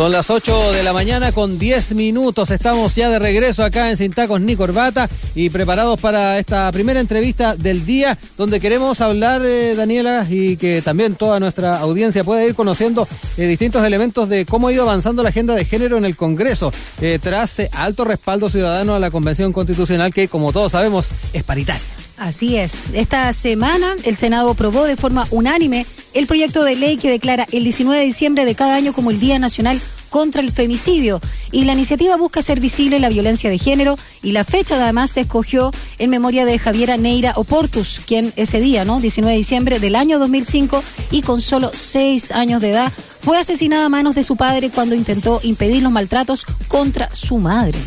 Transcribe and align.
Son 0.00 0.12
las 0.12 0.30
8 0.30 0.72
de 0.72 0.82
la 0.82 0.94
mañana 0.94 1.30
con 1.30 1.58
10 1.58 1.92
minutos. 1.94 2.50
Estamos 2.50 2.94
ya 2.94 3.10
de 3.10 3.18
regreso 3.18 3.62
acá 3.62 3.90
en 3.90 3.98
Sin 3.98 4.14
Tacos 4.14 4.40
ni 4.40 4.56
Corbata 4.56 5.10
y 5.34 5.50
preparados 5.50 6.00
para 6.00 6.38
esta 6.38 6.72
primera 6.72 7.00
entrevista 7.00 7.54
del 7.54 7.84
día 7.84 8.16
donde 8.38 8.60
queremos 8.60 9.02
hablar, 9.02 9.42
eh, 9.44 9.74
Daniela, 9.74 10.26
y 10.26 10.56
que 10.56 10.80
también 10.80 11.16
toda 11.16 11.38
nuestra 11.38 11.80
audiencia 11.80 12.24
pueda 12.24 12.46
ir 12.46 12.54
conociendo 12.54 13.06
eh, 13.36 13.46
distintos 13.46 13.84
elementos 13.84 14.26
de 14.30 14.46
cómo 14.46 14.68
ha 14.68 14.72
ido 14.72 14.84
avanzando 14.84 15.22
la 15.22 15.28
agenda 15.28 15.54
de 15.54 15.66
género 15.66 15.98
en 15.98 16.06
el 16.06 16.16
Congreso 16.16 16.72
eh, 17.02 17.18
tras 17.22 17.60
alto 17.70 18.06
respaldo 18.06 18.48
ciudadano 18.48 18.94
a 18.94 19.00
la 19.00 19.10
Convención 19.10 19.52
Constitucional 19.52 20.14
que, 20.14 20.28
como 20.28 20.50
todos 20.54 20.72
sabemos, 20.72 21.10
es 21.34 21.42
paritaria. 21.42 21.99
Así 22.20 22.56
es. 22.56 22.84
Esta 22.92 23.32
semana 23.32 23.96
el 24.04 24.14
Senado 24.14 24.50
aprobó 24.50 24.84
de 24.84 24.96
forma 24.96 25.26
unánime 25.30 25.86
el 26.12 26.26
proyecto 26.26 26.64
de 26.64 26.76
ley 26.76 26.98
que 26.98 27.08
declara 27.08 27.46
el 27.50 27.64
19 27.64 27.98
de 27.98 28.04
diciembre 28.04 28.44
de 28.44 28.54
cada 28.54 28.74
año 28.74 28.92
como 28.92 29.10
el 29.10 29.18
Día 29.18 29.38
Nacional 29.38 29.80
contra 30.10 30.42
el 30.42 30.52
femicidio 30.52 31.18
y 31.50 31.64
la 31.64 31.72
iniciativa 31.72 32.18
busca 32.18 32.42
ser 32.42 32.60
visible 32.60 33.00
la 33.00 33.08
violencia 33.08 33.48
de 33.48 33.56
género 33.56 33.96
y 34.22 34.32
la 34.32 34.44
fecha 34.44 34.74
además 34.74 35.12
se 35.12 35.20
escogió 35.20 35.70
en 35.98 36.10
memoria 36.10 36.44
de 36.44 36.58
Javiera 36.58 36.98
Neira 36.98 37.32
Oportus, 37.36 38.02
quien 38.06 38.34
ese 38.36 38.60
día, 38.60 38.84
¿no? 38.84 39.00
19 39.00 39.32
de 39.32 39.38
diciembre 39.38 39.78
del 39.78 39.96
año 39.96 40.18
2005 40.18 40.84
y 41.10 41.22
con 41.22 41.40
solo 41.40 41.70
seis 41.72 42.32
años 42.32 42.60
de 42.60 42.72
edad 42.72 42.92
fue 43.20 43.38
asesinada 43.38 43.86
a 43.86 43.88
manos 43.88 44.14
de 44.14 44.24
su 44.24 44.36
padre 44.36 44.68
cuando 44.68 44.94
intentó 44.94 45.40
impedir 45.42 45.82
los 45.82 45.92
maltratos 45.92 46.44
contra 46.68 47.14
su 47.14 47.38
madre. 47.38 47.78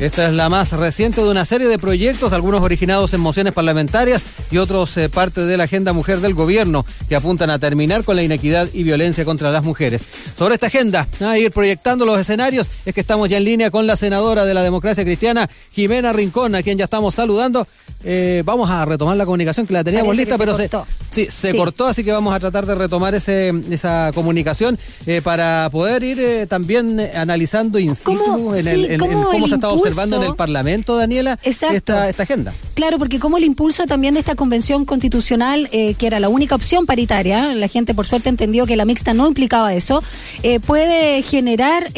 Esta 0.00 0.26
es 0.26 0.32
la 0.32 0.48
más 0.48 0.72
reciente 0.72 1.20
de 1.20 1.28
una 1.28 1.44
serie 1.44 1.68
de 1.68 1.78
proyectos, 1.78 2.32
algunos 2.32 2.62
originados 2.62 3.12
en 3.12 3.20
mociones 3.20 3.52
parlamentarias 3.52 4.22
y 4.50 4.56
otros 4.56 4.96
eh, 4.96 5.10
parte 5.10 5.44
de 5.44 5.58
la 5.58 5.64
agenda 5.64 5.92
mujer 5.92 6.20
del 6.20 6.32
gobierno, 6.32 6.86
que 7.06 7.16
apuntan 7.16 7.50
a 7.50 7.58
terminar 7.58 8.02
con 8.02 8.16
la 8.16 8.22
inequidad 8.22 8.70
y 8.72 8.82
violencia 8.82 9.26
contra 9.26 9.50
las 9.50 9.62
mujeres. 9.62 10.02
Sobre 10.38 10.54
esta 10.54 10.68
agenda, 10.68 11.06
a 11.20 11.36
ir 11.36 11.52
proyectando 11.52 12.06
los 12.06 12.18
escenarios, 12.18 12.68
es 12.86 12.94
que 12.94 13.02
estamos 13.02 13.28
ya 13.28 13.36
en 13.36 13.44
línea 13.44 13.70
con 13.70 13.86
la 13.86 13.94
senadora 13.94 14.46
de 14.46 14.54
la 14.54 14.62
democracia 14.62 15.04
cristiana, 15.04 15.50
Jimena 15.72 16.14
Rincón, 16.14 16.54
a 16.54 16.62
quien 16.62 16.78
ya 16.78 16.84
estamos 16.84 17.14
saludando. 17.14 17.68
Eh, 18.02 18.42
vamos 18.46 18.70
a 18.70 18.82
retomar 18.86 19.18
la 19.18 19.26
comunicación 19.26 19.66
que 19.66 19.74
la 19.74 19.84
teníamos 19.84 20.16
lista, 20.16 20.38
pero 20.38 20.56
se, 20.56 20.70
sí, 21.10 21.26
se 21.30 21.56
cortó, 21.56 21.86
así 21.86 22.04
que 22.04 22.12
vamos 22.12 22.34
a 22.34 22.40
tratar 22.40 22.66
de 22.66 22.74
retomar 22.74 23.14
ese, 23.14 23.52
esa 23.70 24.10
comunicación 24.14 24.78
eh, 25.06 25.20
para 25.22 25.68
poder 25.70 26.02
ir 26.02 26.20
eh, 26.20 26.46
también 26.46 27.00
analizando 27.14 27.78
in 27.78 27.94
situ 27.94 28.54
en, 28.54 28.66
el, 28.66 28.98
cómo 28.98 29.48
se 29.48 29.54
está 29.54 29.70
observando 29.70 30.16
en 30.16 30.28
el 30.28 30.34
Parlamento, 30.34 30.96
Daniela, 30.96 31.38
esta, 31.42 32.08
esta 32.08 32.22
agenda. 32.22 32.54
Claro, 32.74 32.98
porque 32.98 33.18
como 33.18 33.36
el 33.36 33.44
impulso 33.44 33.86
también 33.86 34.14
de 34.14 34.20
esta 34.20 34.34
convención 34.34 34.84
constitucional, 34.84 35.68
que 35.70 36.06
era 36.06 36.18
la 36.18 36.28
única 36.28 36.54
opción 36.54 36.86
paritaria, 36.86 37.54
la 37.54 37.68
gente 37.68 37.94
por 37.94 38.06
suerte 38.06 38.28
entendió 38.28 38.66
que 38.66 38.76
la 38.76 38.84
mixta 38.84 39.12
no 39.12 39.28
implicaba 39.28 39.74
eso, 39.74 40.02
puede 40.66 41.22
generar 41.22 41.88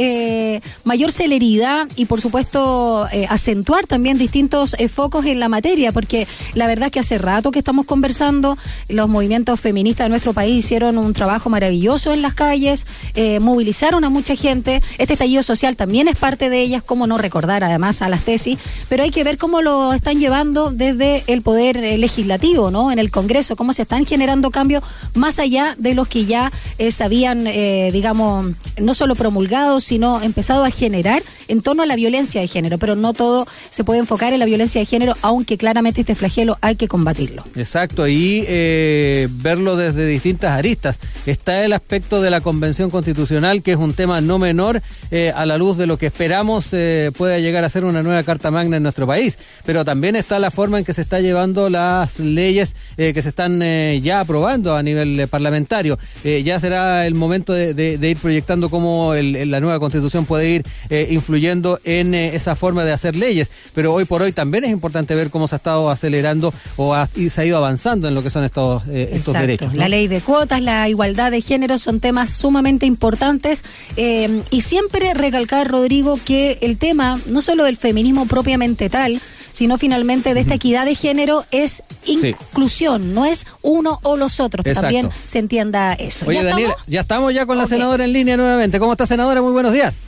mayor 0.85 1.13
celeridad 1.13 1.87
y 1.97 2.07
por 2.07 2.21
supuesto 2.21 3.07
acentuar 3.29 3.87
también 3.87 4.19
distintos 4.19 4.75
focos 4.91 5.27
en 5.27 5.39
la 5.39 5.49
materia 5.49 5.93
porque 5.93 6.27
la 6.55 6.67
verdad 6.67 6.87
es 6.87 6.93
que 6.93 7.01
hace 7.01 7.19
rato 7.19 7.51
que 7.51 7.59
estamos 7.59 7.87
conversando, 7.87 8.59
los 9.03 9.09
movimientos 9.09 9.59
feministas 9.59 10.05
de 10.05 10.11
nuestro 10.11 10.33
país 10.33 10.65
hicieron 10.65 10.97
un 10.97 11.13
trabajo 11.13 11.51
maravilloso 11.51 12.13
en 12.13 12.23
las 12.23 12.35
calles, 12.35 12.87
eh, 13.17 13.41
movilizaron 13.41 14.05
a 14.05 14.11
mucha 14.11 14.37
gente, 14.37 14.81
este 14.97 15.15
estallido 15.15 15.43
social 15.43 15.75
también 15.75 16.07
es 16.07 16.17
parte 16.17 16.49
de 16.51 16.61
ellas, 16.61 16.85
cómo 16.85 17.09
no 17.09 17.19
recordar 17.19 17.65
además 17.65 18.01
a 18.01 18.09
las 18.09 18.25
tesis, 18.25 18.61
pero 18.89 19.03
hay 19.03 19.11
que 19.11 19.25
ver 19.25 19.39
cómo 19.39 19.61
lo 19.61 19.93
están 19.93 20.21
llevando 20.21 20.71
desde 20.71 21.25
el 21.27 21.43
poder 21.43 21.79
eh, 21.79 21.99
legislativo, 21.99 22.71
¿no? 22.71 22.93
En 22.93 23.01
el 23.01 23.11
Congreso, 23.11 23.57
cómo 23.57 23.73
se 23.73 23.83
están 23.83 24.07
generando 24.07 24.53
cambios 24.53 24.85
más 25.15 25.41
allá 25.41 25.75
de 25.77 25.95
los 25.95 26.07
que 26.07 26.25
ya 26.25 26.53
eh, 26.79 26.93
se 26.93 27.03
habían, 27.03 27.43
digamos, 27.43 28.53
no 28.81 28.95
solo 28.95 29.17
promulgado, 29.17 29.81
sino 29.81 30.23
empezado 30.23 30.65
a 30.65 30.71
generar 30.71 31.25
en 31.49 31.61
torno 31.61 31.83
a 31.83 31.87
la 31.87 31.97
violencia 31.97 32.41
de 32.41 32.47
género, 32.47 32.79
pero 32.79 32.95
no 32.95 33.15
todo 33.15 33.49
se 33.71 33.83
puede 33.83 33.99
enfocar 33.99 34.33
en 34.33 34.39
la 34.39 34.45
violencia 34.45 34.81
de 34.81 34.87
género, 34.87 35.15
aunque 35.23 35.59
claramente 35.59 36.03
este 36.03 36.15
flagelo 36.15 36.57
hay 36.61 36.77
que 36.77 36.87
combatirlo. 36.87 37.45
Exacto, 37.57 38.05
eh, 38.07 38.92
verlo 39.31 39.77
desde 39.77 40.07
distintas 40.07 40.53
aristas. 40.53 40.99
Está 41.27 41.65
el 41.65 41.73
aspecto 41.73 42.21
de 42.21 42.31
la 42.31 42.41
Convención 42.41 42.91
Constitucional, 42.91 43.63
que 43.63 43.73
es 43.73 43.79
un 43.79 43.95
tema 43.95 44.21
no 44.21 44.39
menor 44.39 44.83
eh, 45.11 45.33
a 45.35 45.47
la 45.47 45.59
luz 45.59 45.77
de 45.77 45.87
lo 45.87 45.99
que 45.99 46.07
esperamos 46.07 46.69
eh, 46.73 47.11
pueda 47.17 47.39
llegar 47.39 47.65
a 47.65 47.71
ser 47.71 47.85
una 47.85 48.03
nueva 48.03 48.23
Carta 48.23 48.51
Magna 48.51 48.77
en 48.77 48.83
nuestro 48.83 49.07
país. 49.07 49.39
Pero 49.65 49.85
también 49.85 50.17
está 50.17 50.39
la 50.39 50.51
forma 50.51 50.79
en 50.79 50.85
que 50.85 50.95
se 50.95 51.03
está 51.03 51.21
llevando 51.21 51.71
las 51.71 52.19
leyes 52.19 52.75
que 52.97 53.23
se 53.23 53.29
están 53.29 53.61
ya 54.01 54.21
aprobando 54.21 54.77
a 54.77 54.83
nivel 54.83 55.27
parlamentario. 55.29 55.99
ya 56.23 56.61
será 56.61 57.07
el 57.07 57.15
momento 57.15 57.53
de, 57.53 57.99
ir 58.01 58.17
proyectando 58.19 58.69
cómo 58.69 59.15
la 59.15 59.61
nueva 59.61 59.79
Constitución 59.79 60.27
puede 60.27 60.49
ir 60.49 60.63
influyendo 61.11 61.81
en 61.85 62.15
esa 62.15 62.55
forma 62.55 62.85
de 62.85 62.93
hacer 62.93 63.17
leyes. 63.17 63.51
Pero 63.75 63.95
hoy 63.95 64.05
por 64.05 64.23
hoy 64.23 64.33
también 64.33 64.65
es 64.65 64.71
importante 64.71 65.15
ver 65.15 65.31
cómo 65.31 65.49
se 65.49 65.57
está 65.57 65.73
acelerando 65.91 66.53
o 66.77 66.95
se 67.31 67.41
ha 67.41 67.45
ido 67.45 67.57
avanzando 67.57 68.09
en 68.09 68.15
lo 68.15 68.23
que 68.23 68.31
son 68.31 68.45
estos, 68.45 68.82
eh, 68.89 69.11
estos 69.13 69.35
derechos. 69.35 69.75
La 69.75 69.89
ley 69.89 70.09
de 70.09 70.21
cuotas, 70.21 70.61
la 70.61 70.89
igualdad 70.89 71.31
de 71.31 71.41
género 71.41 71.79
son 71.79 72.01
temas 72.01 72.31
sumamente 72.31 72.87
importantes 72.87 73.65
eh, 73.97 74.43
y 74.51 74.63
siempre 74.63 75.15
recalcar, 75.15 75.69
Rodrigo, 75.69 76.19
que 76.25 76.59
el 76.61 76.79
tema 76.79 77.19
no 77.27 77.43
solo 77.43 77.65
del 77.65 77.77
feminismo 77.77 78.27
propiamente 78.27 78.91
tal, 78.91 79.21
sino 79.53 79.79
finalmente 79.79 80.35
de 80.35 80.41
esta 80.41 80.55
equidad 80.55 80.87
de 80.87 80.95
género 80.95 81.45
es 81.51 81.83
inclusión, 82.07 83.15
no 83.15 83.27
es 83.27 83.47
uno 83.61 84.01
o 84.03 84.17
los 84.17 84.41
otros, 84.41 84.65
que 84.65 84.75
también 84.75 85.11
se 85.25 85.39
entienda 85.39 85.93
eso. 85.95 86.27
Oye, 86.27 86.43
Daniel, 86.43 86.73
ya 86.87 87.03
estamos 87.03 87.33
ya 87.35 87.47
con 87.47 87.59
la 87.59 87.67
senadora 87.67 88.05
en 88.05 88.13
línea 88.13 88.37
nuevamente. 88.37 88.79
¿Cómo 88.79 88.93
está, 88.93 89.07
senadora? 89.07 89.43
Muy 89.43 89.53
buenos 89.53 89.73
días. 89.73 90.01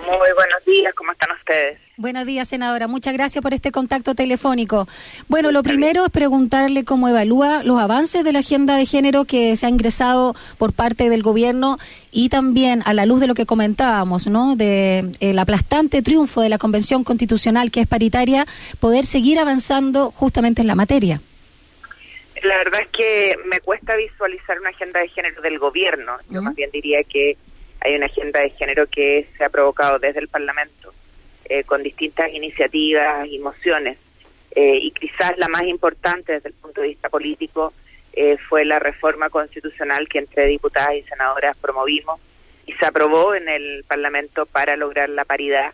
Muy 0.00 0.18
buenos 0.36 0.43
días, 0.74 0.94
¿cómo 0.94 1.12
están 1.12 1.30
ustedes? 1.38 1.78
Buenos 1.96 2.26
días, 2.26 2.48
senadora. 2.48 2.88
Muchas 2.88 3.14
gracias 3.14 3.40
por 3.42 3.54
este 3.54 3.70
contacto 3.70 4.14
telefónico. 4.14 4.88
Bueno, 5.28 5.52
lo 5.52 5.62
primero 5.62 6.04
es 6.04 6.10
preguntarle 6.10 6.84
cómo 6.84 7.08
evalúa 7.08 7.62
los 7.62 7.78
avances 7.80 8.24
de 8.24 8.32
la 8.32 8.40
agenda 8.40 8.76
de 8.76 8.84
género 8.84 9.24
que 9.24 9.56
se 9.56 9.66
ha 9.66 9.68
ingresado 9.68 10.34
por 10.58 10.72
parte 10.72 11.08
del 11.08 11.22
gobierno 11.22 11.78
y 12.10 12.28
también 12.28 12.82
a 12.86 12.92
la 12.92 13.06
luz 13.06 13.20
de 13.20 13.28
lo 13.28 13.34
que 13.34 13.46
comentábamos, 13.46 14.26
¿no? 14.26 14.56
De 14.56 15.12
el 15.20 15.38
aplastante 15.38 16.02
triunfo 16.02 16.40
de 16.40 16.48
la 16.48 16.58
Convención 16.58 17.04
Constitucional 17.04 17.70
que 17.70 17.80
es 17.80 17.86
paritaria, 17.86 18.44
poder 18.80 19.04
seguir 19.04 19.38
avanzando 19.38 20.10
justamente 20.10 20.60
en 20.60 20.66
la 20.66 20.74
materia. 20.74 21.20
La 22.42 22.56
verdad 22.58 22.80
es 22.82 22.88
que 22.88 23.36
me 23.46 23.60
cuesta 23.60 23.96
visualizar 23.96 24.58
una 24.58 24.70
agenda 24.70 25.00
de 25.00 25.08
género 25.08 25.40
del 25.40 25.58
gobierno. 25.58 26.16
Yo 26.28 26.42
más 26.42 26.54
bien 26.56 26.70
diría 26.72 27.02
que 27.04 27.36
hay 27.84 27.94
una 27.94 28.06
agenda 28.06 28.40
de 28.40 28.50
género 28.50 28.86
que 28.86 29.28
se 29.36 29.44
ha 29.44 29.50
provocado 29.50 29.98
desde 29.98 30.20
el 30.20 30.28
Parlamento 30.28 30.92
eh, 31.44 31.64
con 31.64 31.82
distintas 31.82 32.32
iniciativas 32.32 33.28
y 33.28 33.38
mociones. 33.38 33.98
Eh, 34.56 34.78
y 34.80 34.90
quizás 34.92 35.36
la 35.36 35.48
más 35.48 35.64
importante 35.64 36.32
desde 36.32 36.48
el 36.48 36.54
punto 36.54 36.80
de 36.80 36.88
vista 36.88 37.10
político 37.10 37.74
eh, 38.14 38.38
fue 38.48 38.64
la 38.64 38.78
reforma 38.78 39.28
constitucional 39.28 40.08
que 40.08 40.18
entre 40.18 40.46
diputadas 40.46 40.94
y 40.94 41.02
senadoras 41.02 41.56
promovimos 41.58 42.20
y 42.66 42.72
se 42.72 42.86
aprobó 42.86 43.34
en 43.34 43.48
el 43.48 43.84
Parlamento 43.86 44.46
para 44.46 44.76
lograr 44.76 45.10
la 45.10 45.26
paridad 45.26 45.72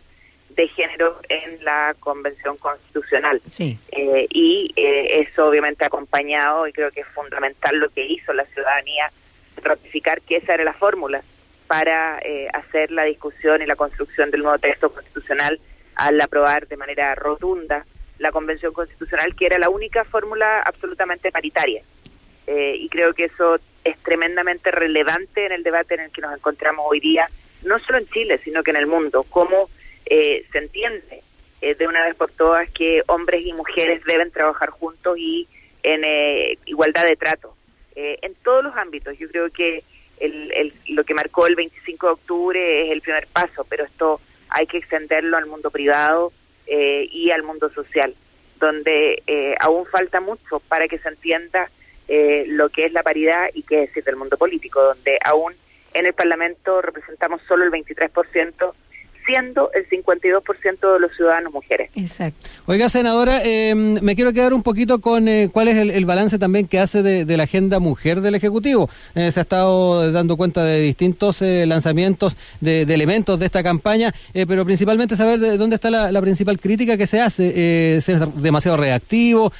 de 0.49 0.67
género 0.67 1.21
en 1.29 1.63
la 1.63 1.95
Convención 1.97 2.57
Constitucional. 2.57 3.41
Sí. 3.47 3.79
y 3.93 4.73
eso 4.75 5.47
obviamente 5.47 5.85
acompañado, 5.85 6.67
y 6.67 6.73
creo 6.73 6.91
que 6.91 7.01
es 7.01 7.07
fundamental 7.15 7.77
lo 7.77 7.89
que 7.89 8.05
hizo 8.05 8.33
la 8.33 8.43
ciudadanía, 8.47 9.09
ratificar 9.63 10.21
que 10.23 10.37
esa 10.37 10.55
era 10.55 10.65
la 10.65 10.73
fórmula 10.73 11.23
para 11.71 12.19
eh, 12.19 12.49
hacer 12.51 12.91
la 12.91 13.05
discusión 13.05 13.61
y 13.61 13.65
la 13.65 13.77
construcción 13.77 14.29
del 14.29 14.41
nuevo 14.41 14.59
texto 14.59 14.91
constitucional 14.91 15.57
al 15.95 16.19
aprobar 16.19 16.67
de 16.67 16.75
manera 16.75 17.15
rotunda 17.15 17.85
la 18.19 18.29
Convención 18.33 18.73
Constitucional, 18.73 19.33
que 19.37 19.45
era 19.45 19.57
la 19.57 19.69
única 19.69 20.03
fórmula 20.03 20.63
absolutamente 20.63 21.31
paritaria. 21.31 21.81
Eh, 22.45 22.75
y 22.77 22.89
creo 22.89 23.13
que 23.13 23.23
eso 23.23 23.57
es 23.85 23.97
tremendamente 23.99 24.69
relevante 24.69 25.45
en 25.45 25.53
el 25.53 25.63
debate 25.63 25.93
en 25.93 26.01
el 26.01 26.11
que 26.11 26.19
nos 26.19 26.35
encontramos 26.35 26.85
hoy 26.89 26.99
día, 26.99 27.29
no 27.63 27.79
solo 27.79 27.99
en 27.99 28.09
Chile, 28.09 28.41
sino 28.43 28.63
que 28.63 28.71
en 28.71 28.77
el 28.77 28.87
mundo, 28.87 29.23
cómo 29.29 29.69
eh, 30.05 30.45
se 30.51 30.57
entiende 30.57 31.23
de 31.61 31.87
una 31.87 32.03
vez 32.03 32.15
por 32.15 32.31
todas 32.31 32.69
que 32.71 33.01
hombres 33.07 33.45
y 33.45 33.53
mujeres 33.53 34.03
deben 34.05 34.31
trabajar 34.31 34.71
juntos 34.71 35.15
y 35.17 35.47
en 35.83 36.01
igualdad 36.65 37.03
de 37.03 37.15
trato, 37.15 37.55
en 37.95 38.33
todos 38.43 38.63
los 38.63 38.75
ámbitos. 38.75 39.15
Yo 39.19 39.29
creo 39.29 39.51
que 39.51 39.83
el, 40.21 40.73
lo 40.87 41.03
que 41.03 41.13
marcó 41.13 41.47
el 41.47 41.55
25 41.55 42.07
de 42.07 42.13
octubre 42.13 42.85
es 42.85 42.91
el 42.91 43.01
primer 43.01 43.27
paso, 43.27 43.65
pero 43.69 43.85
esto 43.85 44.21
hay 44.49 44.67
que 44.67 44.77
extenderlo 44.77 45.37
al 45.37 45.47
mundo 45.47 45.71
privado 45.71 46.31
eh, 46.67 47.07
y 47.11 47.31
al 47.31 47.43
mundo 47.43 47.69
social, 47.73 48.15
donde 48.59 49.23
eh, 49.25 49.55
aún 49.59 49.85
falta 49.85 50.19
mucho 50.21 50.59
para 50.67 50.87
que 50.87 50.99
se 50.99 51.09
entienda 51.09 51.69
eh, 52.07 52.45
lo 52.47 52.69
que 52.69 52.85
es 52.85 52.93
la 52.93 53.03
paridad 53.03 53.49
y 53.53 53.63
qué 53.63 53.83
es 53.83 53.89
decir 53.89 54.03
del 54.03 54.17
mundo 54.17 54.37
político, 54.37 54.81
donde 54.81 55.17
aún 55.23 55.53
en 55.93 56.05
el 56.05 56.13
Parlamento 56.13 56.81
representamos 56.81 57.41
solo 57.47 57.63
el 57.63 57.71
23%, 57.71 58.73
siendo 59.31 59.71
el 59.73 59.87
52% 59.87 60.93
de 60.93 60.99
los 60.99 61.15
ciudadanos 61.15 61.53
mujeres. 61.53 61.89
Exacto. 61.95 62.49
Oiga, 62.65 62.89
senadora, 62.89 63.41
eh, 63.45 63.73
me 63.75 64.15
quiero 64.15 64.33
quedar 64.33 64.53
un 64.53 64.61
poquito 64.61 64.99
con 64.99 65.27
eh, 65.27 65.49
cuál 65.51 65.69
es 65.69 65.77
el, 65.77 66.05
balance 66.05 66.37
también 66.37 66.67
que 66.67 66.79
hace 66.79 67.01
de, 67.01 67.37
la 67.37 67.43
agenda 67.43 67.79
mujer 67.79 68.19
del 68.19 68.35
Ejecutivo. 68.35 68.89
Eh, 69.15 69.31
se 69.31 69.39
ha 69.39 69.43
estado 69.43 70.11
dando 70.11 70.35
cuenta 70.35 70.65
de 70.65 70.81
distintos 70.81 71.41
lanzamientos 71.41 72.37
de, 72.59 72.81
elementos 72.81 73.39
de 73.39 73.45
esta 73.45 73.63
campaña, 73.63 74.13
pero 74.33 74.65
principalmente 74.65 75.15
saber 75.15 75.39
de 75.39 75.57
dónde 75.57 75.75
está 75.75 75.89
la, 75.89 76.21
principal 76.21 76.59
crítica 76.59 76.97
que 76.97 77.07
se 77.07 77.21
hace. 77.21 77.95
¿Es 77.97 78.07
demasiado 78.35 78.77
reactivo? 78.77 79.51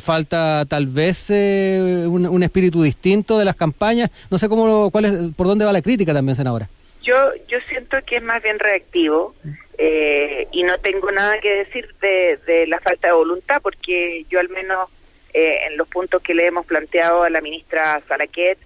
¿Falta 0.00 0.64
tal 0.68 0.86
vez 0.86 1.30
un, 1.30 2.26
un, 2.26 2.42
espíritu 2.42 2.82
distinto 2.82 3.38
de 3.38 3.44
las 3.44 3.56
campañas? 3.56 4.10
No 4.30 4.38
sé 4.38 4.48
cómo, 4.48 4.90
cuál 4.90 5.04
es, 5.04 5.34
por 5.34 5.46
dónde 5.46 5.64
va 5.64 5.72
la 5.72 5.82
crítica 5.82 6.14
también, 6.14 6.36
senadora. 6.36 6.68
Yo, 7.06 7.14
yo 7.46 7.58
siento 7.68 7.98
que 8.04 8.16
es 8.16 8.22
más 8.22 8.42
bien 8.42 8.58
reactivo 8.58 9.32
eh, 9.78 10.48
y 10.50 10.64
no 10.64 10.76
tengo 10.78 11.12
nada 11.12 11.38
que 11.40 11.58
decir 11.58 11.88
de, 12.00 12.66
la 12.66 12.80
falta 12.80 13.06
de 13.06 13.14
voluntad 13.14 13.62
porque 13.62 14.24
yo 14.28 14.40
al 14.40 14.48
menos 14.48 14.90
eh, 15.32 15.68
en 15.70 15.76
los 15.76 15.86
puntos 15.86 16.20
que 16.20 16.34
le 16.34 16.46
hemos 16.46 16.66
planteado 16.66 17.22
a 17.22 17.30
la 17.30 17.40
ministra 17.40 18.02
Salaquet, 18.08 18.58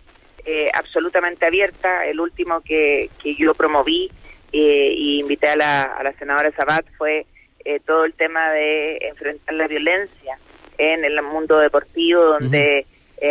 eh, 0.46 0.70
absolutamente 0.72 1.44
abierta, 1.44 2.06
el 2.06 2.18
último 2.18 2.62
que, 2.62 3.10
que 3.22 3.34
yo 3.34 3.52
promoví 3.52 4.10
y 4.52 5.20
invité 5.20 5.50
a 5.50 5.56
la, 5.56 5.82
a 5.82 6.02
la 6.02 6.12
senadora 6.14 6.50
Sabat 6.52 6.86
fue 6.96 7.26
todo 7.86 8.04
el 8.04 8.14
tema 8.14 8.50
de 8.52 8.96
enfrentar 9.02 9.54
la 9.54 9.68
violencia 9.68 10.38
en 10.78 11.04
el 11.04 11.20
mundo 11.22 11.58
deportivo 11.58 12.24
donde 12.24 12.86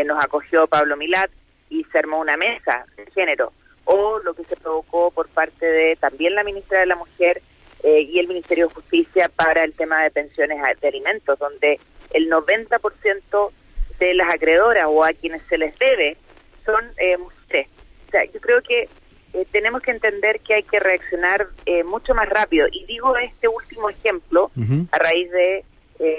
nos 0.05 0.23
acogió 0.23 0.67
Pablo 0.67 0.95
Milat 0.95 1.31
y 1.69 1.83
se 1.85 1.97
armó 1.97 2.19
una 2.19 2.37
mesa 2.37 2.85
de 2.95 3.11
género 3.11 3.51
o 3.91 4.19
lo 4.19 4.33
que 4.33 4.43
se 4.43 4.55
provocó 4.55 5.11
por 5.11 5.27
parte 5.29 5.65
de 5.65 5.95
también 5.95 6.35
la 6.35 6.43
ministra 6.43 6.79
de 6.79 6.85
la 6.85 6.95
Mujer 6.95 7.41
eh, 7.83 8.01
y 8.01 8.19
el 8.19 8.27
Ministerio 8.27 8.67
de 8.67 8.73
Justicia 8.75 9.31
para 9.35 9.63
el 9.63 9.73
tema 9.73 10.03
de 10.03 10.11
pensiones 10.11 10.59
de 10.79 10.87
alimentos, 10.87 11.39
donde 11.39 11.79
el 12.11 12.29
90% 12.29 13.51
de 13.99 14.13
las 14.13 14.33
acreedoras 14.33 14.85
o 14.87 15.03
a 15.03 15.09
quienes 15.09 15.41
se 15.43 15.57
les 15.57 15.77
debe 15.77 16.17
son 16.65 16.83
eh, 16.97 17.17
mujeres. 17.17 17.67
O 18.07 18.11
sea, 18.11 18.25
yo 18.25 18.39
creo 18.39 18.61
que 18.61 18.89
eh, 19.33 19.45
tenemos 19.51 19.81
que 19.81 19.91
entender 19.91 20.39
que 20.41 20.55
hay 20.55 20.63
que 20.63 20.79
reaccionar 20.79 21.47
eh, 21.65 21.83
mucho 21.83 22.13
más 22.13 22.29
rápido. 22.29 22.67
Y 22.71 22.85
digo 22.85 23.15
este 23.17 23.47
último 23.47 23.89
ejemplo 23.89 24.51
a 24.91 24.97
raíz 24.97 25.31
de 25.31 25.65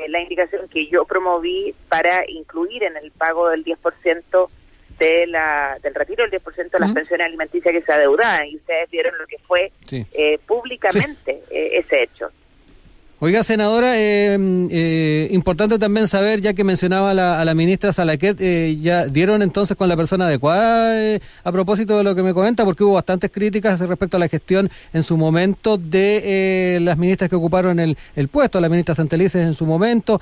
la 0.08 0.20
indicación 0.20 0.68
que 0.68 0.88
yo 0.88 1.06
promoví 1.06 1.74
para 1.88 2.28
incluir 2.28 2.82
en 2.82 2.98
el 2.98 3.10
pago 3.12 3.48
del 3.48 3.64
10% 3.64 4.48
de 5.00 5.26
la, 5.26 5.78
del 5.82 5.94
retiro 5.94 6.24
del 6.28 6.40
10% 6.40 6.70
de 6.70 6.78
las 6.78 6.92
pensiones 6.92 7.26
alimenticias 7.26 7.72
que 7.72 7.82
se 7.82 7.92
adeudaban 7.92 8.46
y 8.46 8.56
ustedes 8.56 8.88
vieron 8.90 9.16
lo 9.18 9.26
que 9.26 9.38
fue 9.38 9.72
eh, 9.90 10.38
públicamente 10.46 11.42
eh, 11.50 11.78
ese 11.78 12.02
hecho. 12.02 12.30
Oiga, 13.22 13.42
senadora, 13.44 13.98
eh, 13.98 14.38
eh, 14.70 15.28
importante 15.30 15.78
también 15.78 16.08
saber, 16.08 16.40
ya 16.40 16.54
que 16.54 16.64
mencionaba 16.64 17.10
a 17.10 17.44
la 17.44 17.54
ministra 17.54 17.92
Salaquet, 17.92 18.38
¿ya 18.80 19.04
dieron 19.06 19.42
entonces 19.42 19.76
con 19.76 19.90
la 19.90 19.96
persona 19.96 20.24
adecuada 20.24 21.18
a 21.44 21.52
propósito 21.52 21.98
de 21.98 22.04
lo 22.04 22.14
que 22.14 22.22
me 22.22 22.32
comenta? 22.32 22.64
Porque 22.64 22.82
hubo 22.82 22.94
bastantes 22.94 23.30
críticas 23.30 23.78
respecto 23.78 24.16
a 24.16 24.20
la 24.20 24.28
gestión 24.28 24.70
en 24.94 25.02
su 25.02 25.18
momento 25.18 25.76
de 25.76 26.78
las 26.80 26.96
ministras 26.96 27.28
que 27.28 27.36
ocuparon 27.36 27.78
el, 27.78 27.98
el 28.16 28.28
puesto, 28.28 28.58
la 28.58 28.70
ministra 28.70 28.94
Santelices 28.94 29.46
en 29.46 29.52
su 29.52 29.66
momento, 29.66 30.18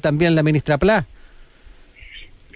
también 0.00 0.34
la 0.34 0.42
ministra 0.42 0.78
Pla. 0.78 1.04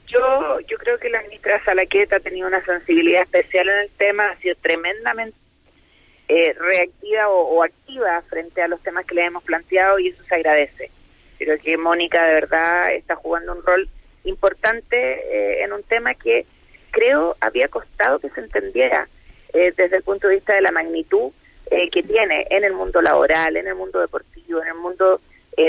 Yo, 0.09 0.61
yo 0.61 0.79
creo 0.79 0.99
que 0.99 1.11
la 1.11 1.23
ministra 1.23 1.63
Salaqueta 1.65 2.17
ha 2.17 2.21
tenido 2.21 2.49
una 2.49 2.65
sensibilidad 2.65 3.23
especial 3.23 3.69
en 3.69 3.79
el 3.81 3.91
tema, 3.91 4.31
ha 4.31 4.37
sido 4.37 4.55
tremendamente 4.63 5.37
eh, 6.31 6.55
reactiva 6.59 7.27
o, 7.31 7.63
activa 7.63 8.23
frente 8.29 8.61
a 8.61 8.69
los 8.69 8.83
temas 8.83 9.07
que 9.07 9.15
le 9.15 9.25
hemos 9.25 9.43
planteado 9.45 9.99
y 9.99 10.09
eso 10.09 10.23
se 10.25 10.35
agradece. 10.35 10.91
Creo 11.39 11.59
que 11.59 11.79
Mónica 11.79 12.23
de 12.23 12.35
verdad 12.35 12.93
está 12.95 13.17
jugando 13.17 13.53
un 13.53 13.63
rol 13.63 13.89
importante 14.25 14.97
eh, 14.97 15.65
en 15.65 15.73
un 15.73 15.83
tema 15.85 16.15
que 16.15 16.45
creo 16.91 17.35
había 17.41 17.69
costado 17.69 18.19
que 18.19 18.29
se 18.29 18.41
entendiera 18.41 19.09
eh, 19.55 19.73
desde 19.75 19.97
el 19.97 20.03
punto 20.03 20.29
de 20.29 20.35
vista 20.35 20.53
de 20.53 20.61
la 20.61 20.73
magnitud 20.73 21.33
que 21.93 22.03
tiene 22.03 22.47
en 22.49 22.65
el 22.65 22.73
mundo 22.73 23.03
laboral, 23.03 23.55
en 23.55 23.67
el 23.67 23.75
mundo 23.75 24.01
deportivo, 24.01 24.63
en 24.63 24.69
el 24.69 24.75
mundo 24.75 25.21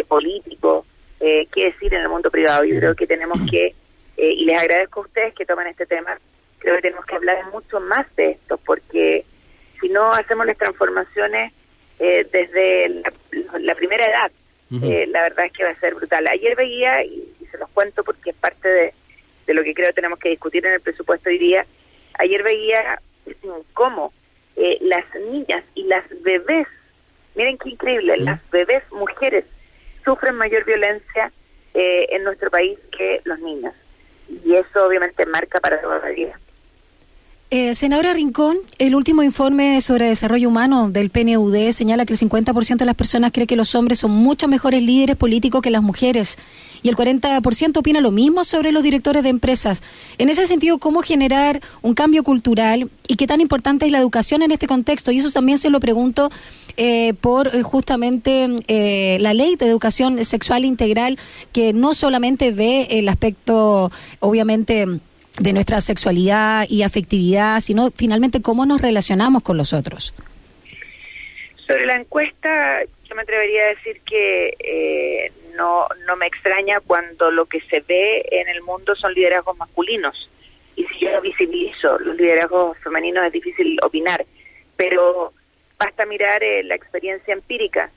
político, 0.07 0.85
qué 1.19 1.49
decir 1.55 1.93
en 1.93 2.03
el 2.03 2.07
mundo 2.07 2.31
privado. 2.31 2.63
Yo 2.63 2.79
creo 2.79 2.95
que 2.95 3.05
tenemos 3.05 3.37
que 3.51 3.75
eh, 4.21 4.33
y 4.33 4.43
les 4.43 4.59
agradezco 4.59 4.99
a 4.99 5.03
ustedes 5.03 5.33
que 5.33 5.45
tomen 5.45 5.67
este 5.67 5.85
tema. 5.85 6.19
Creo 6.57 6.75
que 6.75 6.81
tenemos 6.81 7.05
que 7.05 7.15
hablar 7.15 7.37
mucho 7.53 7.79
más 7.79 8.05
de 8.17 8.31
esto, 8.31 8.57
porque 8.57 9.23
si 9.79 9.87
no 9.87 10.11
hacemos 10.11 10.45
las 10.45 10.57
transformaciones 10.57 11.53
eh, 11.99 12.27
desde 12.29 13.01
la, 13.59 13.75
primera 13.75 14.03
edad, 14.03 14.31
eh, 14.83 15.07
la 15.07 15.21
verdad 15.21 15.45
es 15.45 15.53
que 15.53 15.63
va 15.63 15.69
a 15.69 15.79
ser 15.79 15.95
brutal. 15.95 16.27
Ayer 16.27 16.53
veía, 16.57 17.01
y, 17.05 17.33
se 17.49 17.57
los 17.57 17.69
cuento 17.69 18.03
porque 18.03 18.31
es 18.31 18.35
parte 18.35 18.67
de, 18.67 18.93
de 19.47 19.53
lo 19.53 19.63
que 19.63 19.73
creo 19.73 19.87
que 19.87 19.93
tenemos 19.93 20.19
que 20.19 20.29
discutir 20.29 20.65
en 20.65 20.73
el 20.73 20.81
presupuesto 20.81 21.29
hoy 21.29 21.37
día, 21.37 21.65
ayer 22.15 22.43
veía 22.43 23.01
cómo 23.73 24.11
las 24.81 25.05
niñas 25.31 25.63
y 25.75 25.83
las 25.83 26.03
bebés, 26.21 26.67
miren 27.35 27.57
qué 27.57 27.69
increíble, 27.69 28.17
las 28.17 28.41
bebés 28.49 28.83
mujeres 28.91 29.45
sufren 30.03 30.35
mayor 30.35 30.65
violencia 30.65 31.31
en 31.73 32.23
nuestro 32.25 32.51
país 32.51 32.77
que 32.91 33.21
los 33.23 33.39
niños 33.39 33.73
y 34.29 34.55
eso 34.55 34.85
obviamente 34.85 35.25
marca 35.25 35.59
para 35.59 35.81
toda 35.81 35.99
la 35.99 36.09
vida. 36.09 36.39
Eh, 37.51 37.73
senadora 37.73 38.13
Rincón, 38.13 38.59
el 38.77 38.93
último 38.93 39.23
informe 39.23 39.81
sobre 39.81 40.05
desarrollo 40.05 40.49
humano 40.49 40.91
del 40.91 41.09
PNUD 41.09 41.71
señala 41.71 42.05
que 42.05 42.13
el 42.13 42.19
50% 42.19 42.77
de 42.77 42.85
las 42.85 42.93
personas 42.93 43.31
cree 43.33 43.47
que 43.47 43.55
los 43.55 43.73
hombres 43.73 43.97
son 43.97 44.11
mucho 44.11 44.47
mejores 44.47 44.83
líderes 44.83 45.15
políticos 45.15 45.63
que 45.63 45.71
las 45.71 45.81
mujeres 45.81 46.37
y 46.83 46.89
el 46.89 46.95
40% 46.95 47.77
opina 47.77 48.01
lo 48.01 48.11
mismo 48.11 48.43
sobre 48.43 48.71
los 48.71 48.83
directores 48.83 49.23
de 49.23 49.29
empresas. 49.29 49.81
En 50.19 50.29
ese 50.29 50.45
sentido, 50.45 50.77
¿cómo 50.77 51.01
generar 51.01 51.59
un 51.81 51.95
cambio 51.95 52.23
cultural 52.23 52.87
y 53.07 53.15
qué 53.15 53.25
tan 53.25 53.41
importante 53.41 53.87
es 53.87 53.91
la 53.91 53.97
educación 53.97 54.43
en 54.43 54.51
este 54.51 54.67
contexto? 54.67 55.11
Y 55.11 55.17
eso 55.17 55.31
también 55.31 55.57
se 55.57 55.71
lo 55.71 55.79
pregunto 55.79 56.29
eh, 56.77 57.13
por 57.13 57.47
eh, 57.47 57.61
justamente 57.63 58.47
eh, 58.67 59.17
la 59.19 59.33
ley 59.33 59.55
de 59.55 59.65
educación 59.67 60.23
sexual 60.25 60.65
integral 60.65 61.17
que 61.53 61.73
no 61.73 61.93
solamente 61.93 62.51
ve 62.51 62.87
el 62.91 63.09
aspecto, 63.09 63.91
obviamente, 64.19 64.85
de 65.39 65.53
nuestra 65.53 65.81
sexualidad 65.81 66.65
y 66.69 66.83
afectividad, 66.83 67.59
sino 67.61 67.91
finalmente 67.91 68.41
cómo 68.41 68.65
nos 68.65 68.81
relacionamos 68.81 69.43
con 69.43 69.57
los 69.57 69.73
otros. 69.73 70.13
Sobre 71.67 71.85
la 71.85 71.95
encuesta, 71.95 72.81
yo 73.07 73.15
me 73.15 73.21
atrevería 73.21 73.63
a 73.63 73.67
decir 73.69 74.01
que 74.05 74.53
eh, 74.59 75.31
no, 75.55 75.87
no 76.07 76.15
me 76.17 76.27
extraña 76.27 76.79
cuando 76.79 77.31
lo 77.31 77.45
que 77.45 77.61
se 77.61 77.81
ve 77.81 78.25
en 78.31 78.49
el 78.49 78.61
mundo 78.61 78.95
son 78.95 79.13
liderazgos 79.13 79.57
masculinos. 79.57 80.29
Y 80.75 80.85
si 80.85 81.05
yo 81.05 81.21
visibilizo 81.21 81.99
los 81.99 82.15
liderazgos 82.15 82.77
femeninos 82.79 83.25
es 83.25 83.33
difícil 83.33 83.77
opinar, 83.83 84.25
pero 84.77 85.33
basta 85.79 86.05
mirar 86.05 86.43
eh, 86.43 86.63
la 86.63 86.75
experiencia 86.75 87.33
empírica 87.33 87.89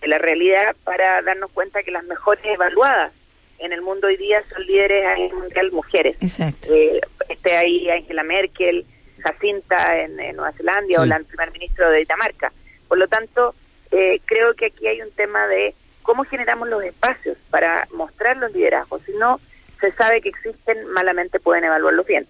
de 0.00 0.08
la 0.08 0.18
realidad 0.18 0.76
para 0.84 1.22
darnos 1.22 1.50
cuenta 1.52 1.82
que 1.82 1.90
las 1.90 2.04
mejores 2.04 2.44
evaluadas 2.44 3.12
en 3.58 3.72
el 3.72 3.82
mundo 3.82 4.06
hoy 4.06 4.16
día 4.16 4.42
son 4.48 4.64
líderes 4.66 5.06
a 5.06 5.14
nivel 5.14 5.34
mundial 5.34 5.72
mujeres. 5.72 6.16
Exacto. 6.20 6.74
Eh, 6.74 7.00
esté 7.28 7.56
ahí 7.56 7.88
Angela 7.90 8.22
Merkel, 8.22 8.86
Jacinta 9.22 9.98
en, 9.98 10.16
Nueva 10.16 10.52
Zelanda 10.52 11.00
o 11.00 11.04
la 11.04 11.18
primer 11.20 11.52
ministro 11.52 11.90
de 11.90 11.98
Dinamarca. 11.98 12.52
Por 12.88 12.98
lo 12.98 13.08
tanto, 13.08 13.54
eh, 13.90 14.20
creo 14.24 14.54
que 14.54 14.66
aquí 14.66 14.86
hay 14.86 15.02
un 15.02 15.10
tema 15.12 15.46
de 15.46 15.74
cómo 16.02 16.24
generamos 16.24 16.68
los 16.68 16.82
espacios 16.82 17.36
para 17.50 17.86
mostrar 17.92 18.36
los 18.38 18.52
liderazgos. 18.52 19.02
Si 19.02 19.12
no 19.12 19.40
se 19.80 19.92
sabe 19.92 20.20
que 20.20 20.30
existen, 20.30 20.86
malamente 20.86 21.40
pueden 21.40 21.64
evaluarlos 21.64 22.06
bien. 22.06 22.26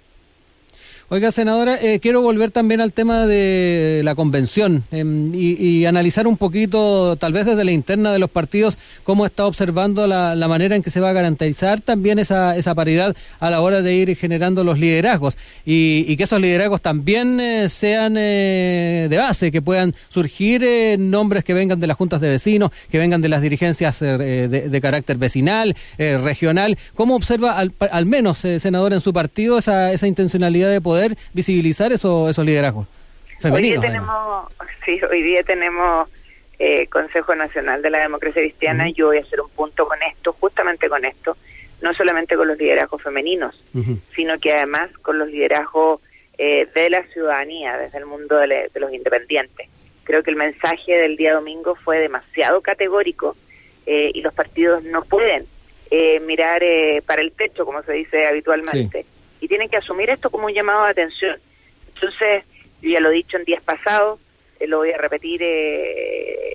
Oiga, 1.12 1.33
senadora, 1.33 1.76
eh, 1.83 1.99
quiero 1.99 2.23
volver 2.23 2.52
también 2.52 2.81
al 2.81 2.93
tema 2.93 3.26
de 3.26 4.00
la 4.05 4.14
convención 4.14 4.85
em, 4.93 5.35
y, 5.35 5.85
analizar 5.85 6.29
un 6.29 6.37
poquito, 6.37 7.17
tal 7.17 7.33
vez 7.33 7.47
desde 7.47 7.64
la 7.64 7.73
interna 7.73 8.12
de 8.12 8.21
los 8.21 8.31
partidos, 8.31 8.79
cómo 9.02 9.26
está 9.26 9.45
observando 9.45 10.07
la, 10.07 10.37
manera 10.47 10.76
en 10.76 10.85
que 10.85 10.90
se 10.90 11.00
va 11.00 11.11
a 11.11 11.12
garantizar 11.12 11.81
también 11.81 12.21
esa, 12.21 12.57
esa 12.57 12.76
paridad 12.76 13.17
a 13.40 13.50
la 13.50 13.61
hora 13.61 13.83
de 13.83 13.93
ir 13.93 14.17
generando 14.17 14.62
los 14.62 14.79
liderazgos 14.79 15.37
y, 15.67 16.17
que 16.17 16.23
esos 16.23 16.40
liderazgos 16.40 16.81
también 16.81 17.40
eh, 17.40 17.69
sean 17.69 18.14
eh, 18.17 19.09
de 19.11 19.17
base, 19.17 19.50
que 19.50 19.62
puedan 19.62 19.97
surgir 20.11 20.64
nombres 20.97 21.43
que 21.43 21.55
vengan 21.55 21.81
de 21.81 21.88
las 21.88 21.97
juntas 21.97 22.21
de 22.21 22.29
vecinos, 22.29 22.71
que 22.88 22.99
vengan 22.99 23.21
de 23.21 23.29
las 23.29 23.43
dirigencias 23.43 23.99
de, 23.99 24.79
carácter 24.81 25.17
vecinal, 25.19 25.75
regional. 25.99 26.79
¿Cómo 26.95 27.17
observa 27.17 27.59
al, 27.59 27.73
al 27.90 28.07
menos, 28.07 28.38
senador, 28.38 28.93
en 28.93 29.00
su 29.00 29.12
partido 29.12 29.59
esa, 29.59 29.93
esa 29.93 30.07
intencionalidad 30.07 30.71
de 30.71 30.81
poder 30.81 31.00
visibilizar 31.33 31.92
eso, 31.92 32.28
esos 32.28 32.45
liderazgos. 32.45 32.87
Hoy 33.45 33.62
día 33.62 33.80
tenemos, 33.80 34.52
sí, 34.85 35.00
hoy 35.11 35.23
día 35.23 35.42
tenemos 35.42 36.09
eh, 36.59 36.87
Consejo 36.88 37.35
Nacional 37.35 37.83
de 37.83 37.90
la 37.90 37.99
Democracia 37.99 38.42
Cristiana. 38.42 38.90
Yo 38.90 39.07
voy 39.07 39.19
a 39.19 39.23
hacer 39.23 39.40
un 39.40 39.50
punto 39.50 39.87
con 39.87 39.99
esto, 40.02 40.35
justamente 40.38 40.88
con 40.88 41.04
esto, 41.04 41.37
no 41.80 41.95
solamente 41.95 42.37
con 42.37 42.49
los 42.49 42.59
liderazgos 42.59 43.02
femeninos, 43.02 43.62
sino 44.14 44.38
que 44.38 44.52
además 44.52 44.90
con 45.02 45.19
los 45.19 45.28
liderazgos 45.28 46.00
eh, 46.37 46.69
de 46.75 46.90
la 46.90 47.02
ciudadanía, 47.12 47.76
desde 47.78 47.99
el 47.99 48.07
mundo 48.07 48.37
de, 48.37 48.71
los 48.75 48.92
independientes. 48.92 49.69
Creo 50.04 50.23
que 50.23 50.30
el 50.30 50.37
mensaje 50.37 50.92
del 50.92 51.16
día 51.16 51.35
domingo 51.35 51.75
fue 51.76 51.99
demasiado 51.99 52.61
categórico 52.61 53.37
eh, 53.87 54.11
y 54.12 54.21
los 54.21 54.35
partidos 54.35 54.83
no 54.85 55.02
pueden 55.02 55.47
eh, 55.90 56.21
mirar 56.21 56.62
eh, 56.62 57.02
para 57.04 57.21
el 57.21 57.33
techo, 57.33 57.64
como 57.64 57.83
se 57.83 57.92
dice 57.92 58.25
habitualmente, 58.26 59.04
y 59.40 59.49
tienen 59.49 59.68
que 59.68 59.78
asumir 59.78 60.11
esto 60.11 60.30
como 60.30 60.47
un 60.47 60.52
llamado 60.52 60.85
de 60.85 60.90
atención. 60.90 61.38
Entonces, 61.94 62.44
yo 62.82 62.90
ya 62.90 63.00
lo 63.00 63.11
he 63.11 63.14
dicho 63.14 63.37
en 63.37 63.44
días 63.44 63.62
pasados, 63.62 64.20
lo 64.61 64.78
voy 64.78 64.92
a 64.92 64.99
repetir 64.99 65.40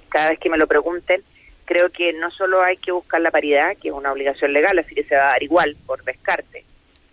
cada 0.10 0.30
vez 0.30 0.39
que 0.39 0.50
me 0.50 0.58
lo 0.58 0.68
pregunten, 0.68 1.24
creo 1.65 1.89
que 1.89 2.13
no 2.13 2.30
solo 2.32 2.62
hay 2.62 2.77
que 2.77 2.92
buscar 2.92 3.22
la 3.22 3.32
paridad, 3.32 3.75
que 3.82 3.89
es 3.89 3.94
una 3.94 4.12
obligación 4.12 4.54
legal, 4.54 4.77
así 4.77 4.94
que 4.94 5.04
se 5.04 5.15
va 5.15 5.24
a 5.24 5.32
dar 5.32 5.44
igual 5.44 5.75
por 5.86 6.04
descarte, 6.04 6.63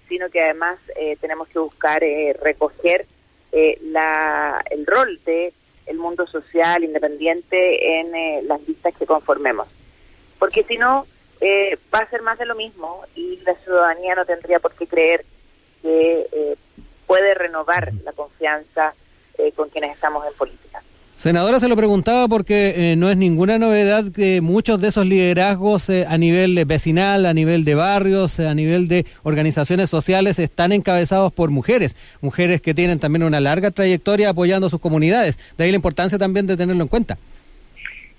sino 0.09 0.29
que 0.29 0.43
además 0.43 0.79
tenemos 1.21 1.49
que 1.49 1.59
buscar 1.59 2.03
recoger 2.43 3.07
la, 3.83 4.63
el 4.71 4.87
rol 4.87 5.19
de 5.25 5.53
el 5.87 5.97
mundo 5.97 6.27
social 6.27 6.85
independiente 6.85 8.01
en 8.01 8.47
las 8.47 8.61
listas 8.69 8.95
que 8.97 9.07
conformemos 9.07 9.69
porque 10.43 10.65
si 10.65 10.77
no 10.77 11.07
eh, 11.41 11.79
va 11.95 12.01
a 12.01 12.11
ser 12.11 12.21
más 12.23 12.37
de 12.37 12.47
lo 12.47 12.57
mismo 12.57 13.05
y 13.15 13.37
la 13.47 13.55
ciudadanía 13.63 14.17
no 14.17 14.25
tendría 14.25 14.59
por 14.59 14.75
qué 14.75 14.89
creer 14.89 15.25
que 15.83 16.27
eh, 16.33 16.57
puede 17.07 17.35
renovar 17.35 17.93
la 18.05 18.13
confianza 18.13 18.95
eh, 19.39 19.53
con 19.53 19.69
quienes 19.69 19.93
estamos 19.93 20.27
en 20.27 20.35
política. 20.35 20.83
Senadora, 21.17 21.61
se 21.61 21.69
lo 21.69 21.77
preguntaba 21.77 22.27
porque 22.27 22.95
no 22.99 23.09
es 23.09 23.17
ninguna 23.17 23.57
novedad 23.57 24.05
que 24.13 24.41
muchos 24.41 24.81
de 24.81 24.89
esos 24.89 25.07
liderazgos 25.07 25.89
a 25.89 26.19
nivel 26.19 26.65
vecinal, 26.65 27.27
a 27.27 27.35
nivel 27.35 27.65
de 27.65 27.77
barrios, 27.77 28.41
a 28.41 28.55
nivel 28.55 28.89
de 28.89 29.07
organizaciones 29.23 29.89
sociales 29.89 30.41
están 30.41 30.73
encabezados 30.73 31.33
por 31.33 31.51
mujeres, 31.51 31.97
mujeres 32.23 32.61
que 32.61 32.75
tienen 32.75 32.99
también 32.99 33.23
una 33.23 33.39
larga 33.39 33.71
trayectoria 33.71 34.31
apoyando 34.31 34.67
a 34.67 34.71
sus 34.71 34.81
comunidades. 34.81 35.39
De 35.57 35.63
ahí 35.63 35.71
la 35.71 35.77
importancia 35.77 36.19
también 36.19 36.49
de 36.49 36.57
tenerlo 36.57 36.83
en 36.83 36.89
cuenta. 36.89 37.17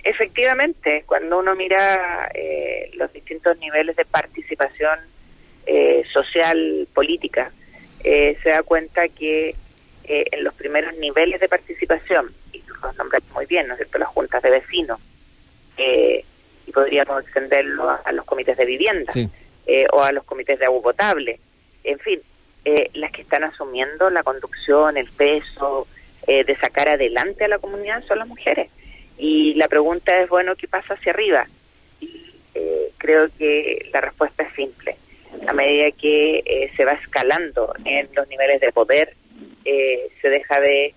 Efectivamente, 0.03 1.03
cuando 1.05 1.39
uno 1.39 1.55
mira 1.55 2.29
eh, 2.33 2.91
los 2.95 3.11
distintos 3.13 3.57
niveles 3.59 3.95
de 3.95 4.03
participación 4.03 4.99
eh, 5.65 6.03
social 6.11 6.87
política, 6.93 7.51
eh, 8.03 8.37
se 8.43 8.49
da 8.49 8.63
cuenta 8.63 9.07
que 9.09 9.55
en 10.05 10.43
los 10.43 10.53
primeros 10.55 10.93
niveles 10.97 11.39
de 11.39 11.47
participación, 11.47 12.29
y 12.51 12.61
los 12.83 12.97
nombras 12.97 13.23
muy 13.33 13.45
bien, 13.45 13.67
¿no 13.67 13.73
es 13.73 13.77
cierto?, 13.77 13.99
las 13.99 14.09
juntas 14.09 14.43
de 14.43 14.49
vecinos, 14.49 14.99
y 15.77 16.71
podríamos 16.73 17.23
extenderlo 17.23 17.89
a, 17.89 18.11
los 18.11 18.25
comités 18.25 18.57
de 18.57 18.65
vivienda 18.65 19.13
o 19.93 20.03
a 20.03 20.11
los 20.11 20.25
comités 20.25 20.59
de 20.59 20.65
agua 20.65 20.81
potable, 20.81 21.39
en 21.85 21.99
fin, 21.99 22.19
las 22.95 23.13
que 23.13 23.21
están 23.21 23.45
asumiendo 23.45 24.09
la 24.09 24.23
conducción, 24.23 24.97
el 24.97 25.09
peso 25.11 25.87
de 26.27 26.57
sacar 26.59 26.89
adelante 26.89 27.45
a 27.45 27.47
la 27.47 27.59
comunidad 27.59 28.03
son 28.05 28.19
las 28.19 28.27
mujeres. 28.27 28.69
Y 29.17 29.53
la 29.55 29.67
pregunta 29.67 30.21
es, 30.21 30.29
bueno, 30.29 30.55
¿qué 30.55 30.67
pasa 30.67 30.95
hacia 30.95 31.11
arriba? 31.11 31.47
Y 31.99 32.33
eh, 32.55 32.91
creo 32.97 33.27
que 33.37 33.89
la 33.93 34.01
respuesta 34.01 34.43
es 34.43 34.53
simple. 34.55 34.97
A 35.47 35.53
medida 35.53 35.91
que 35.91 36.39
eh, 36.45 36.71
se 36.75 36.85
va 36.85 36.91
escalando 36.93 37.73
en 37.85 38.09
los 38.13 38.27
niveles 38.27 38.61
de 38.61 38.71
poder, 38.71 39.15
eh, 39.65 40.09
se 40.21 40.29
deja 40.29 40.59
de 40.59 40.93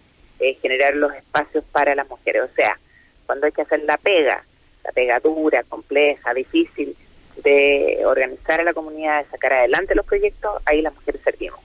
generar 0.61 0.95
los 0.95 1.15
espacios 1.15 1.65
para 1.73 1.95
las 1.95 2.09
mujeres. 2.09 2.43
O 2.43 2.55
sea, 2.55 2.79
cuando 3.25 3.47
hay 3.47 3.53
que 3.53 3.63
hacer 3.63 3.83
la 3.85 3.97
pega, 3.97 4.45
la 4.85 4.93
pega 4.93 5.19
dura, 5.21 5.63
compleja, 5.65 6.35
difícil 6.35 6.97
de 7.43 8.03
organizar 8.05 8.61
a 8.61 8.65
la 8.65 8.73
comunidad, 8.73 9.25
de 9.25 9.31
sacar 9.31 9.53
adelante 9.53 9.95
los 9.95 10.07
proyectos, 10.07 10.63
ahí 10.65 10.81
las 10.81 10.95
mujeres 10.95 11.21
servimos. 11.23 11.61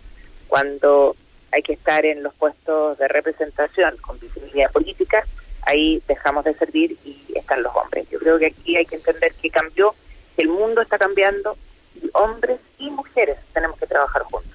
Cuando 0.48 1.16
hay 1.52 1.62
que 1.62 1.74
estar 1.74 2.06
en 2.06 2.24
los 2.24 2.34
puestos 2.34 2.98
de 2.98 3.08
representación 3.08 3.96
con 3.98 4.20
visibilidad 4.20 4.72
política, 4.72 5.26
ahí 5.64 6.02
dejamos 6.08 6.44
de 6.46 6.56
servir 6.56 6.98
y 7.06 7.18
están 7.36 7.64
los 7.64 7.76
hombres. 7.76 8.10
Yo 8.10 8.20
creo 8.20 8.40
que 8.40 8.48
aquí 8.48 8.76
hay 8.76 8.86
que 8.86 8.96
entender 8.96 9.34
que 9.42 9.50
cambió, 9.50 9.94
que 10.36 10.44
el 10.44 10.50
mundo 10.50 10.82
está 10.82 10.98
cambiando 10.98 11.58
y 11.96 12.10
hombres 12.14 12.60
y 12.78 12.90
mujeres 12.90 13.38
tenemos 13.54 13.78
que 13.78 13.88
trabajar 13.88 14.24
juntos. 14.24 14.52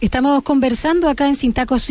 Estamos 0.00 0.42
conversando 0.44 1.10
acá 1.10 1.26
en 1.26 1.34
Sin 1.34 1.52
Tacos 1.52 1.86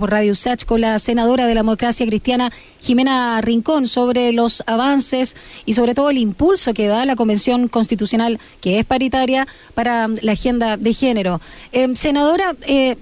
por 0.00 0.10
Radio 0.10 0.34
Sach 0.34 0.64
con 0.64 0.80
la 0.80 0.98
senadora 0.98 1.46
de 1.46 1.54
la 1.54 1.60
democracia 1.60 2.04
cristiana 2.04 2.50
Jimena 2.80 3.40
Rincón 3.40 3.86
sobre 3.86 4.32
los 4.32 4.64
avances 4.66 5.36
y 5.64 5.74
sobre 5.74 5.94
todo 5.94 6.10
el 6.10 6.18
impulso 6.18 6.74
que 6.74 6.88
da 6.88 7.06
la 7.06 7.14
Convención 7.14 7.68
Constitucional, 7.68 8.40
que 8.60 8.80
es 8.80 8.84
paritaria, 8.84 9.46
para 9.74 10.08
la 10.08 10.32
agenda 10.32 10.76
de 10.76 10.92
género. 10.92 11.40
Eh, 11.70 11.94
senadora, 11.94 12.56
eh, 12.66 12.96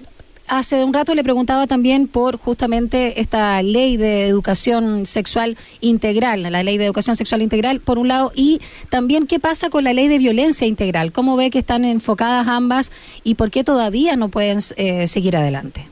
hace 0.51 0.83
un 0.83 0.93
rato 0.93 1.15
le 1.15 1.23
preguntaba 1.23 1.65
también 1.65 2.09
por 2.09 2.37
justamente 2.37 3.21
esta 3.21 3.63
ley 3.63 3.95
de 3.95 4.27
educación 4.27 5.05
sexual 5.05 5.57
integral, 5.79 6.43
la 6.43 6.61
ley 6.61 6.77
de 6.77 6.85
educación 6.85 7.15
sexual 7.15 7.41
integral, 7.41 7.79
por 7.79 7.97
un 7.97 8.09
lado, 8.09 8.33
y 8.35 8.59
también 8.89 9.27
qué 9.27 9.39
pasa 9.39 9.69
con 9.69 9.85
la 9.85 9.93
ley 9.93 10.09
de 10.09 10.17
violencia 10.17 10.67
integral, 10.67 11.13
cómo 11.13 11.37
ve 11.37 11.49
que 11.51 11.59
están 11.59 11.85
enfocadas 11.85 12.49
ambas 12.49 12.91
y 13.23 13.35
por 13.35 13.49
qué 13.49 13.63
todavía 13.63 14.17
no 14.17 14.27
pueden 14.27 14.59
eh, 14.75 15.07
seguir 15.07 15.37
adelante. 15.37 15.87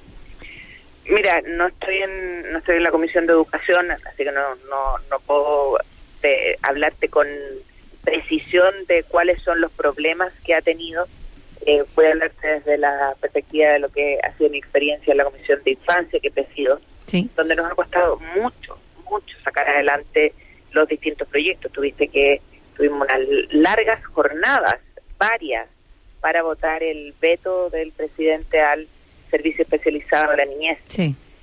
Mira, 1.06 1.42
no 1.48 1.68
estoy 1.68 1.96
en 1.96 2.51
no 2.51 2.60
estoy 2.60 2.78
en 2.78 2.84
la 2.84 2.92
comisión 2.92 3.25
de 3.25 3.34
educación, 3.34 3.89
así 3.92 4.24
que 4.24 4.32
no 4.32 4.56
no, 4.70 4.98
no 5.10 5.20
puedo 5.25 5.80
eh, 6.22 6.58
hablarte 6.63 7.08
con 7.08 7.28
precisión 8.04 8.74
de 8.89 9.04
cuáles 9.04 9.42
son 9.42 9.62
los 9.62 9.72
problemas 9.72 10.34
que 10.44 10.54
ha 10.54 10.62
tenido 10.62 11.08
eh, 11.66 11.84
voy 11.96 12.06
a 12.06 12.12
hablarte 12.12 12.48
desde 12.48 12.78
la 12.78 13.16
perspectiva 13.20 13.70
de 13.72 13.80
lo 13.80 13.89
que 13.89 14.18
ha 14.24 14.36
sido 14.38 14.50
mi 14.50 14.58
experiencia 14.58 15.12
en 15.12 15.18
la 15.18 15.25
Comisión 15.25 15.62
de 15.63 15.72
Infancia 15.72 16.20
que 16.20 16.32
presido, 16.32 16.80
donde 17.36 17.56
nos 17.56 17.72
ha 17.72 17.75
costado 17.75 18.20
mucho, 18.36 18.78
mucho 19.10 19.38
sacar 19.44 19.68
adelante 19.68 20.34
los 20.72 20.88
distintos 20.88 21.28
proyectos. 21.28 21.72
Tuviste 21.72 22.08
que 22.08 22.42
tuvimos 22.75 23.08
unas 23.08 23.20
largas 23.51 24.06
jornadas, 24.06 24.80
varias, 25.18 25.68
para 26.22 26.44
votar 26.44 26.84
el 26.84 27.13
veto 27.20 27.70
del 27.70 27.92
presidente 27.92 28.62
al 28.62 28.88
servicio 29.32 29.63
especializado 29.63 30.32
de 30.32 30.38
la 30.38 30.46
niñez. 30.46 30.80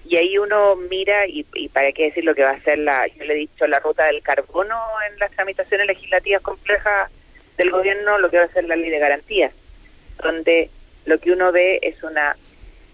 Y 0.09 0.17
ahí 0.17 0.39
uno 0.39 0.77
mira, 0.77 1.27
y, 1.27 1.45
y, 1.55 1.69
para 1.69 1.91
qué 1.91 2.05
decir 2.05 2.25
lo 2.25 2.35
que 2.35 2.43
va 2.43 2.51
a 2.51 2.61
ser 2.61 2.79
la, 2.79 3.09
yo 3.09 3.25
le 3.25 3.35
he 3.35 3.39
dicho, 3.39 3.67
la 3.67 3.81
ruta 3.81 4.05
del 4.05 4.23
carbono 4.23 4.77
en 5.11 5.19
las 5.19 5.33
tramitaciones 5.33 5.87
legislativas 5.89 6.43
complejas 6.43 7.11
del 7.59 7.71
gobierno, 7.73 8.19
lo 8.19 8.31
que 8.31 8.39
va 8.39 8.45
a 8.45 8.53
ser 8.53 8.65
la 8.65 8.77
ley 8.77 8.91
de 8.91 9.01
garantías 9.01 9.53
donde 10.23 10.71
lo 11.05 11.19
que 11.19 11.33
uno 11.33 11.53
ve 11.53 11.79
es 11.83 12.03
una 12.03 12.37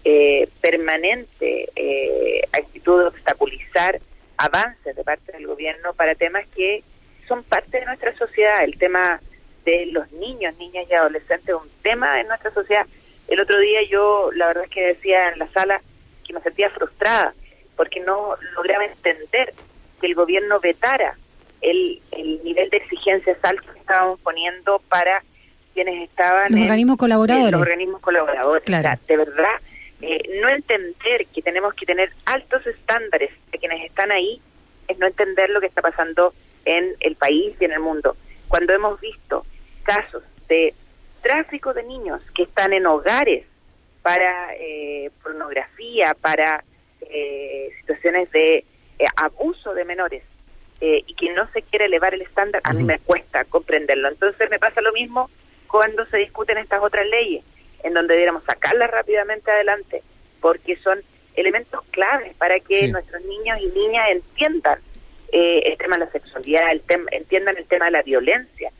eh, 0.05 0.49
permanente 0.61 1.69
eh, 1.75 2.41
actitud 2.51 3.01
de 3.01 3.07
obstaculizar 3.07 3.99
avances 4.37 4.95
de 4.95 5.03
parte 5.03 5.31
del 5.31 5.47
gobierno 5.47 5.93
para 5.93 6.15
temas 6.15 6.45
que 6.55 6.83
son 7.27 7.43
parte 7.43 7.79
de 7.79 7.85
nuestra 7.85 8.15
sociedad. 8.17 8.63
El 8.63 8.77
tema 8.77 9.21
de 9.65 9.85
los 9.87 10.11
niños, 10.11 10.55
niñas 10.57 10.85
y 10.89 10.93
adolescentes 10.93 11.49
es 11.49 11.55
un 11.55 11.69
tema 11.81 12.19
en 12.19 12.27
nuestra 12.27 12.53
sociedad. 12.53 12.85
El 13.27 13.41
otro 13.41 13.57
día 13.59 13.79
yo, 13.89 14.29
la 14.33 14.47
verdad 14.47 14.65
es 14.65 14.69
que 14.69 14.87
decía 14.87 15.29
en 15.29 15.39
la 15.39 15.47
sala 15.51 15.81
que 16.25 16.33
me 16.33 16.41
sentía 16.41 16.69
frustrada 16.69 17.33
porque 17.75 17.99
no 18.01 18.35
lograba 18.55 18.85
entender 18.85 19.53
que 19.99 20.07
el 20.07 20.15
gobierno 20.15 20.59
vetara 20.59 21.17
el, 21.61 22.01
el 22.11 22.43
nivel 22.43 22.69
de 22.69 22.77
exigencias 22.77 23.37
alto 23.41 23.71
que 23.71 23.79
estábamos 23.79 24.19
poniendo 24.19 24.81
para 24.89 25.23
quienes 25.73 26.09
estaban 26.09 26.51
los 26.51 26.61
organismos 26.61 26.97
colaboradores. 26.97 27.51
los 27.51 27.61
organismos 27.61 28.01
colaboradores. 28.01 28.65
De 28.65 29.17
verdad 29.17 29.55
eh, 30.05 30.21
no 30.41 30.49
entender 30.49 31.27
que 31.33 31.41
tenemos 31.41 31.73
que 31.75 31.85
tener 31.85 32.11
altos 32.25 32.67
estándares 32.67 33.31
de 33.51 33.57
quienes 33.57 33.85
están 33.85 34.11
ahí 34.11 34.41
es 34.87 34.97
no 34.97 35.07
entender 35.07 35.49
lo 35.49 35.61
que 35.61 35.67
está 35.67 35.81
pasando 35.81 36.33
en 36.65 36.93
el 36.99 37.15
país 37.15 37.55
y 37.59 37.63
en 37.63 37.71
el 37.71 37.79
mundo. 37.79 38.17
Cuando 38.49 38.73
hemos 38.73 38.99
visto 38.99 39.45
casos 39.83 40.23
de 40.49 40.73
tráfico 41.21 41.73
de 41.73 41.83
niños 41.83 42.21
que 42.35 42.43
están 42.43 42.73
en 42.73 42.85
hogares 42.85 43.45
para 44.01 44.53
eh, 44.55 45.09
pornografía 45.21 46.13
para 46.19 46.65
eh, 46.99 47.69
situaciones 47.79 48.29
de 48.31 48.65
abuso 49.15 49.73
de 49.73 49.85
menores 49.85 50.23
y 50.81 51.13
que 51.13 51.31
no 51.31 51.47
se 51.53 51.61
quiere 51.61 51.85
elevar 51.85 52.13
el 52.13 52.23
estándar, 52.23 52.61
a 52.65 52.73
mí 52.73 52.83
me 52.83 52.99
cuesta 52.99 53.45
comprenderlo. 53.45 54.09
Entonces 54.09 54.49
me 54.49 54.59
pasa 54.59 54.81
lo 54.81 54.91
mismo 54.91 55.29
cuando 55.73 56.05
se 56.05 56.17
discuten 56.17 56.59
estas 56.59 56.83
otras 56.83 57.03
leyes, 57.07 57.43
en 57.81 57.95
donde 57.95 58.13
debiéramos 58.13 58.43
sacarlas 58.43 58.91
rápidamente 58.91 59.49
adelante, 59.49 60.03
porque 60.39 60.75
son 60.75 61.01
elementos 61.35 61.81
claves 61.89 62.35
para 62.35 62.59
que 62.59 62.89
nuestros 62.89 63.23
niños 63.23 63.57
y 63.59 63.65
niñas 63.69 64.09
entiendan 64.11 64.77
eh, 65.31 65.63
el 65.65 65.77
tema 65.79 65.97
de 65.97 66.05
la 66.05 66.11
sexualidad, 66.11 66.71
el 66.71 66.83
entiendan 67.09 67.57
el 67.57 67.65
tema 67.65 67.85
de 67.85 67.91
la 67.91 68.03
violencia, 68.03 68.71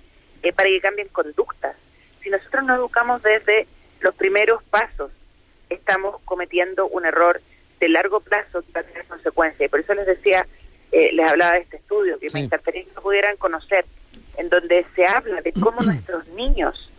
eh, 0.44 0.54
para 0.54 0.70
que 0.70 0.82
cambien 0.82 1.08
conductas. 1.08 1.76
Si 2.22 2.30
nosotros 2.30 2.64
no 2.64 2.76
educamos 2.76 3.24
desde 3.24 3.66
los 4.02 4.14
primeros 4.14 4.62
pasos, 4.66 5.10
estamos 5.72 6.22
cometiendo 6.26 6.86
un 6.90 7.08
error 7.08 7.42
de 7.80 7.90
largo 7.90 8.20
plazo 8.20 8.62
que 8.62 8.72
va 8.72 8.82
a 8.82 8.84
tener 8.84 9.06
consecuencias. 9.06 9.66
Y 9.66 9.68
por 9.68 9.80
eso 9.80 9.96
les 9.96 10.06
decía, 10.06 10.46
eh, 10.92 11.10
les 11.12 11.28
hablaba 11.28 11.54
de 11.54 11.62
este 11.62 11.78
estudio, 11.78 12.20
que 12.20 12.30
me 12.32 12.42
gustaría 12.46 12.84
que 12.84 13.02
pudieran 13.02 13.36
conocer 13.38 13.84
en 14.38 14.50
donde 14.50 14.86
se 14.96 15.06
habla 15.06 15.42
de 15.42 15.54
cómo 15.54 15.82
nuestros 15.86 16.28
niños 16.30 16.90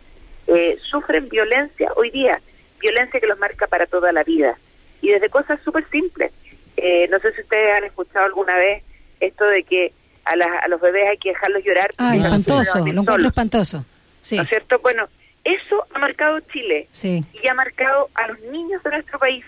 eh, 0.47 0.77
sufren 0.89 1.29
violencia 1.29 1.91
hoy 1.95 2.11
día, 2.11 2.39
violencia 2.79 3.19
que 3.19 3.27
los 3.27 3.39
marca 3.39 3.67
para 3.67 3.85
toda 3.87 4.11
la 4.11 4.23
vida, 4.23 4.57
y 5.01 5.09
desde 5.09 5.29
cosas 5.29 5.59
súper 5.63 5.87
simples. 5.89 6.31
Eh, 6.77 7.07
no 7.09 7.19
sé 7.19 7.31
si 7.33 7.41
ustedes 7.41 7.77
han 7.77 7.83
escuchado 7.85 8.25
alguna 8.25 8.55
vez 8.57 8.83
esto 9.19 9.45
de 9.45 9.63
que 9.63 9.93
a, 10.25 10.35
las, 10.35 10.47
a 10.63 10.67
los 10.67 10.81
bebés 10.81 11.09
hay 11.09 11.17
que 11.17 11.29
dejarlos 11.29 11.63
llorar. 11.63 11.91
Porque 11.97 12.17
espantoso, 12.17 12.79
no 12.79 12.91
lo 12.93 13.01
encuentro 13.01 13.27
espantoso. 13.29 13.85
Sí. 14.21 14.35
¿No 14.37 14.43
es 14.43 14.49
cierto? 14.49 14.79
Bueno, 14.79 15.07
eso 15.43 15.85
ha 15.93 15.99
marcado 15.99 16.39
Chile 16.51 16.87
Sí. 16.91 17.23
y 17.33 17.49
ha 17.49 17.53
marcado 17.53 18.09
a 18.15 18.27
los 18.27 18.39
niños 18.51 18.83
de 18.83 18.89
nuestro 18.89 19.19
país. 19.19 19.45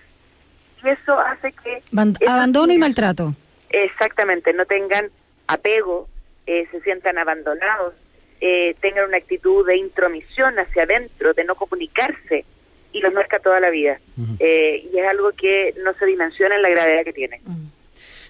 Y 0.83 0.89
eso 0.89 1.19
hace 1.19 1.51
que... 1.51 1.81
Abandono 2.27 2.71
y 2.71 2.77
maltrato. 2.77 3.33
Exactamente, 3.69 4.53
no 4.53 4.65
tengan 4.65 5.09
apego, 5.47 6.07
eh, 6.47 6.67
se 6.71 6.81
sientan 6.81 7.17
abandonados, 7.17 7.93
eh, 8.39 8.75
tengan 8.79 9.09
una 9.09 9.17
actitud 9.17 9.65
de 9.67 9.77
intromisión 9.77 10.57
hacia 10.57 10.83
adentro, 10.83 11.33
de 11.33 11.43
no 11.43 11.55
comunicarse 11.55 12.45
y 12.93 13.01
los 13.01 13.13
marca 13.13 13.39
toda 13.39 13.59
la 13.59 13.69
vida. 13.69 13.99
Eh, 14.39 14.89
y 14.91 14.97
es 14.97 15.07
algo 15.07 15.31
que 15.33 15.75
no 15.83 15.93
se 15.93 16.05
dimensiona 16.05 16.55
en 16.55 16.61
la 16.61 16.69
gravedad 16.69 17.03
que 17.03 17.13
tiene. 17.13 17.41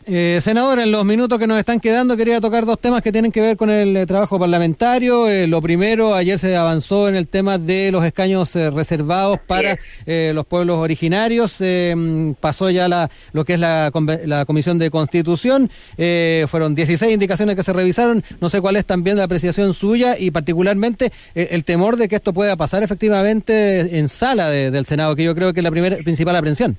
Eh, 0.10 0.40
senadora, 0.42 0.84
en 0.84 0.92
los 0.94 1.04
minutos 1.04 1.38
que 1.38 1.48
nos 1.48 1.60
están 1.60 1.82
quedando 1.82 2.16
quería 2.16 2.40
tocar 2.40 2.66
dos 2.66 2.80
temas 2.80 3.02
que 3.02 3.12
tienen 3.12 3.30
que 3.30 3.42
ver 3.42 3.58
con 3.58 3.70
el 3.70 3.98
eh, 3.98 4.06
trabajo 4.06 4.40
parlamentario. 4.40 5.28
Eh, 5.28 5.48
lo 5.48 5.62
primero, 5.62 6.16
ayer 6.16 6.40
se 6.40 6.56
avanzó 6.56 7.10
en 7.10 7.16
el 7.18 7.28
tema 7.28 7.58
de 7.58 7.92
los 7.92 8.06
escaños 8.06 8.56
eh, 8.56 8.70
reservados 8.70 9.38
para 9.46 9.78
eh, 10.06 10.32
los 10.34 10.46
pueblos 10.46 10.78
originarios. 10.78 11.58
Mm, 11.60 12.32
pasó 12.40 12.70
ya 12.70 12.88
la, 12.88 13.12
lo 13.34 13.44
que 13.44 13.56
es 13.56 13.60
la, 13.60 13.92
la 14.26 14.46
Comisión 14.46 14.80
de 14.80 14.90
Constitución. 14.90 15.70
Eh, 15.98 16.46
fueron 16.48 16.74
16 16.74 17.12
indicaciones 17.12 17.58
que 17.58 17.64
se 17.64 17.74
revisaron. 17.74 18.24
No 18.40 18.48
sé 18.48 18.62
cuál 18.62 18.78
es 18.78 18.86
también 18.86 19.18
la 19.18 19.26
apreciación 19.26 19.74
suya 19.74 20.18
y 20.18 20.32
particularmente 20.32 21.12
el 21.36 21.66
temor 21.66 21.98
de 21.98 22.08
que 22.08 22.16
esto 22.16 22.32
pueda 22.32 22.56
pasar 22.56 22.82
efectivamente 22.82 23.98
en 24.00 24.08
sala 24.08 24.50
de- 24.50 24.72
del 24.72 24.86
Senado, 24.86 25.18
que 25.18 25.26
yo 25.26 25.36
creo 25.36 25.52
que 25.52 25.60
es 25.60 25.64
la 25.66 25.72
primera 25.72 25.98
principal 25.98 26.38
aprensión. 26.38 26.78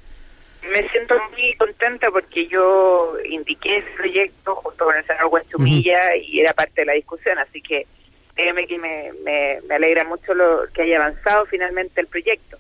Me 0.71 0.89
siento 0.91 1.15
muy 1.33 1.55
contenta 1.55 2.11
porque 2.11 2.47
yo 2.47 3.17
indiqué 3.25 3.79
ese 3.79 3.91
proyecto 3.97 4.57
junto 4.57 4.85
con 4.85 4.97
el 4.97 5.05
senador 5.07 5.33
Huachumilla 5.33 6.17
y 6.17 6.41
era 6.41 6.53
parte 6.53 6.83
de 6.83 6.87
la 6.87 6.93
discusión, 6.93 7.39
así 7.39 7.63
que 7.63 7.87
créeme 8.35 8.67
que 8.67 8.79
me, 8.79 9.13
me, 9.25 9.61
me 9.67 9.75
alegra 9.75 10.05
mucho 10.05 10.35
lo 10.35 10.67
que 10.73 10.83
haya 10.83 10.97
avanzado 10.97 11.47
finalmente 11.47 12.01
el 12.01 12.07
proyecto. 12.07 12.59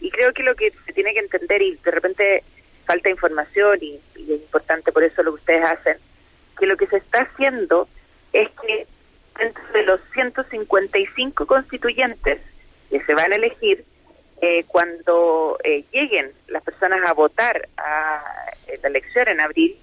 Y 0.00 0.10
creo 0.10 0.32
que 0.32 0.42
lo 0.42 0.54
que 0.54 0.72
se 0.84 0.92
tiene 0.92 1.14
que 1.14 1.20
entender, 1.20 1.62
y 1.62 1.76
de 1.76 1.90
repente 1.90 2.44
falta 2.84 3.08
información, 3.08 3.78
y, 3.80 4.00
y 4.16 4.34
es 4.34 4.40
importante 4.42 4.92
por 4.92 5.02
eso 5.02 5.22
lo 5.22 5.32
que 5.32 5.40
ustedes 5.40 5.70
hacen, 5.70 5.96
que 6.58 6.66
lo 6.66 6.76
que 6.76 6.86
se 6.86 6.98
está 6.98 7.22
haciendo 7.22 7.88
es 8.32 8.48
que 8.62 8.86
dentro 9.38 9.62
de 9.72 9.82
los 9.84 10.00
155 10.12 11.46
constituyentes 11.46 12.40
que 12.90 13.02
se 13.02 13.14
van 13.14 13.32
a 13.32 13.36
elegir, 13.36 13.84
eh, 14.40 14.64
cuando 14.68 15.58
eh, 15.64 15.84
personas 16.86 17.10
a 17.10 17.14
votar 17.14 17.68
a 17.76 18.22
la 18.82 18.88
elección 18.88 19.28
en 19.28 19.40
abril, 19.40 19.76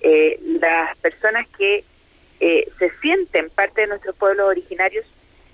eh, 0.00 0.38
las 0.60 0.96
personas 0.98 1.46
que 1.56 1.84
eh, 2.40 2.68
se 2.78 2.90
sienten 3.00 3.50
parte 3.50 3.82
de 3.82 3.86
nuestros 3.88 4.16
pueblos 4.16 4.48
originarios 4.48 5.04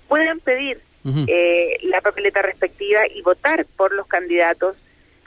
puedan 0.07 0.39
pedir 0.39 0.79
eh, 1.27 1.77
la 1.83 2.01
papeleta 2.01 2.41
respectiva 2.41 3.01
y 3.07 3.21
votar 3.21 3.65
por 3.77 3.93
los 3.93 4.07
candidatos 4.07 4.75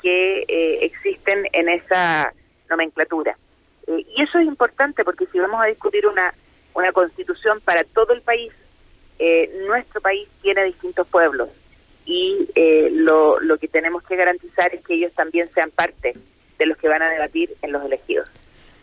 que 0.03 0.45
eh, 0.49 0.79
existen 0.83 1.47
en 1.53 1.69
esa 1.69 2.33
nomenclatura. 2.69 3.37
Eh, 3.87 4.05
y 4.17 4.23
eso 4.23 4.39
es 4.39 4.47
importante 4.47 5.05
porque 5.05 5.27
si 5.27 5.39
vamos 5.39 5.61
a 5.63 5.67
discutir 5.67 6.07
una, 6.07 6.35
una 6.75 6.93
constitución 6.93 7.61
para 7.61 7.85
todo 7.85 8.13
el 8.13 8.23
país, 8.23 8.53
eh, 9.19 9.51
nuestro 9.67 10.01
país 10.01 10.29
tiene 10.43 10.65
distintos 10.65 11.07
pueblos 11.09 11.49
y 12.09 12.49
eh, 12.55 12.89
lo, 12.91 13.39
lo 13.39 13.59
que 13.59 13.69
tenemos 13.69 14.03
que 14.03 14.17
garantizar 14.17 14.75
es 14.75 14.83
que 14.83 14.95
ellos 14.95 15.13
también 15.13 15.51
sean 15.55 15.71
parte 15.71 16.15
de 16.59 16.67
los 16.67 16.79
que 16.79 16.89
van 16.89 17.03
a 17.03 17.11
debatir 17.11 17.55
en 17.61 17.71
los 17.71 17.85
elegidos. 17.85 18.29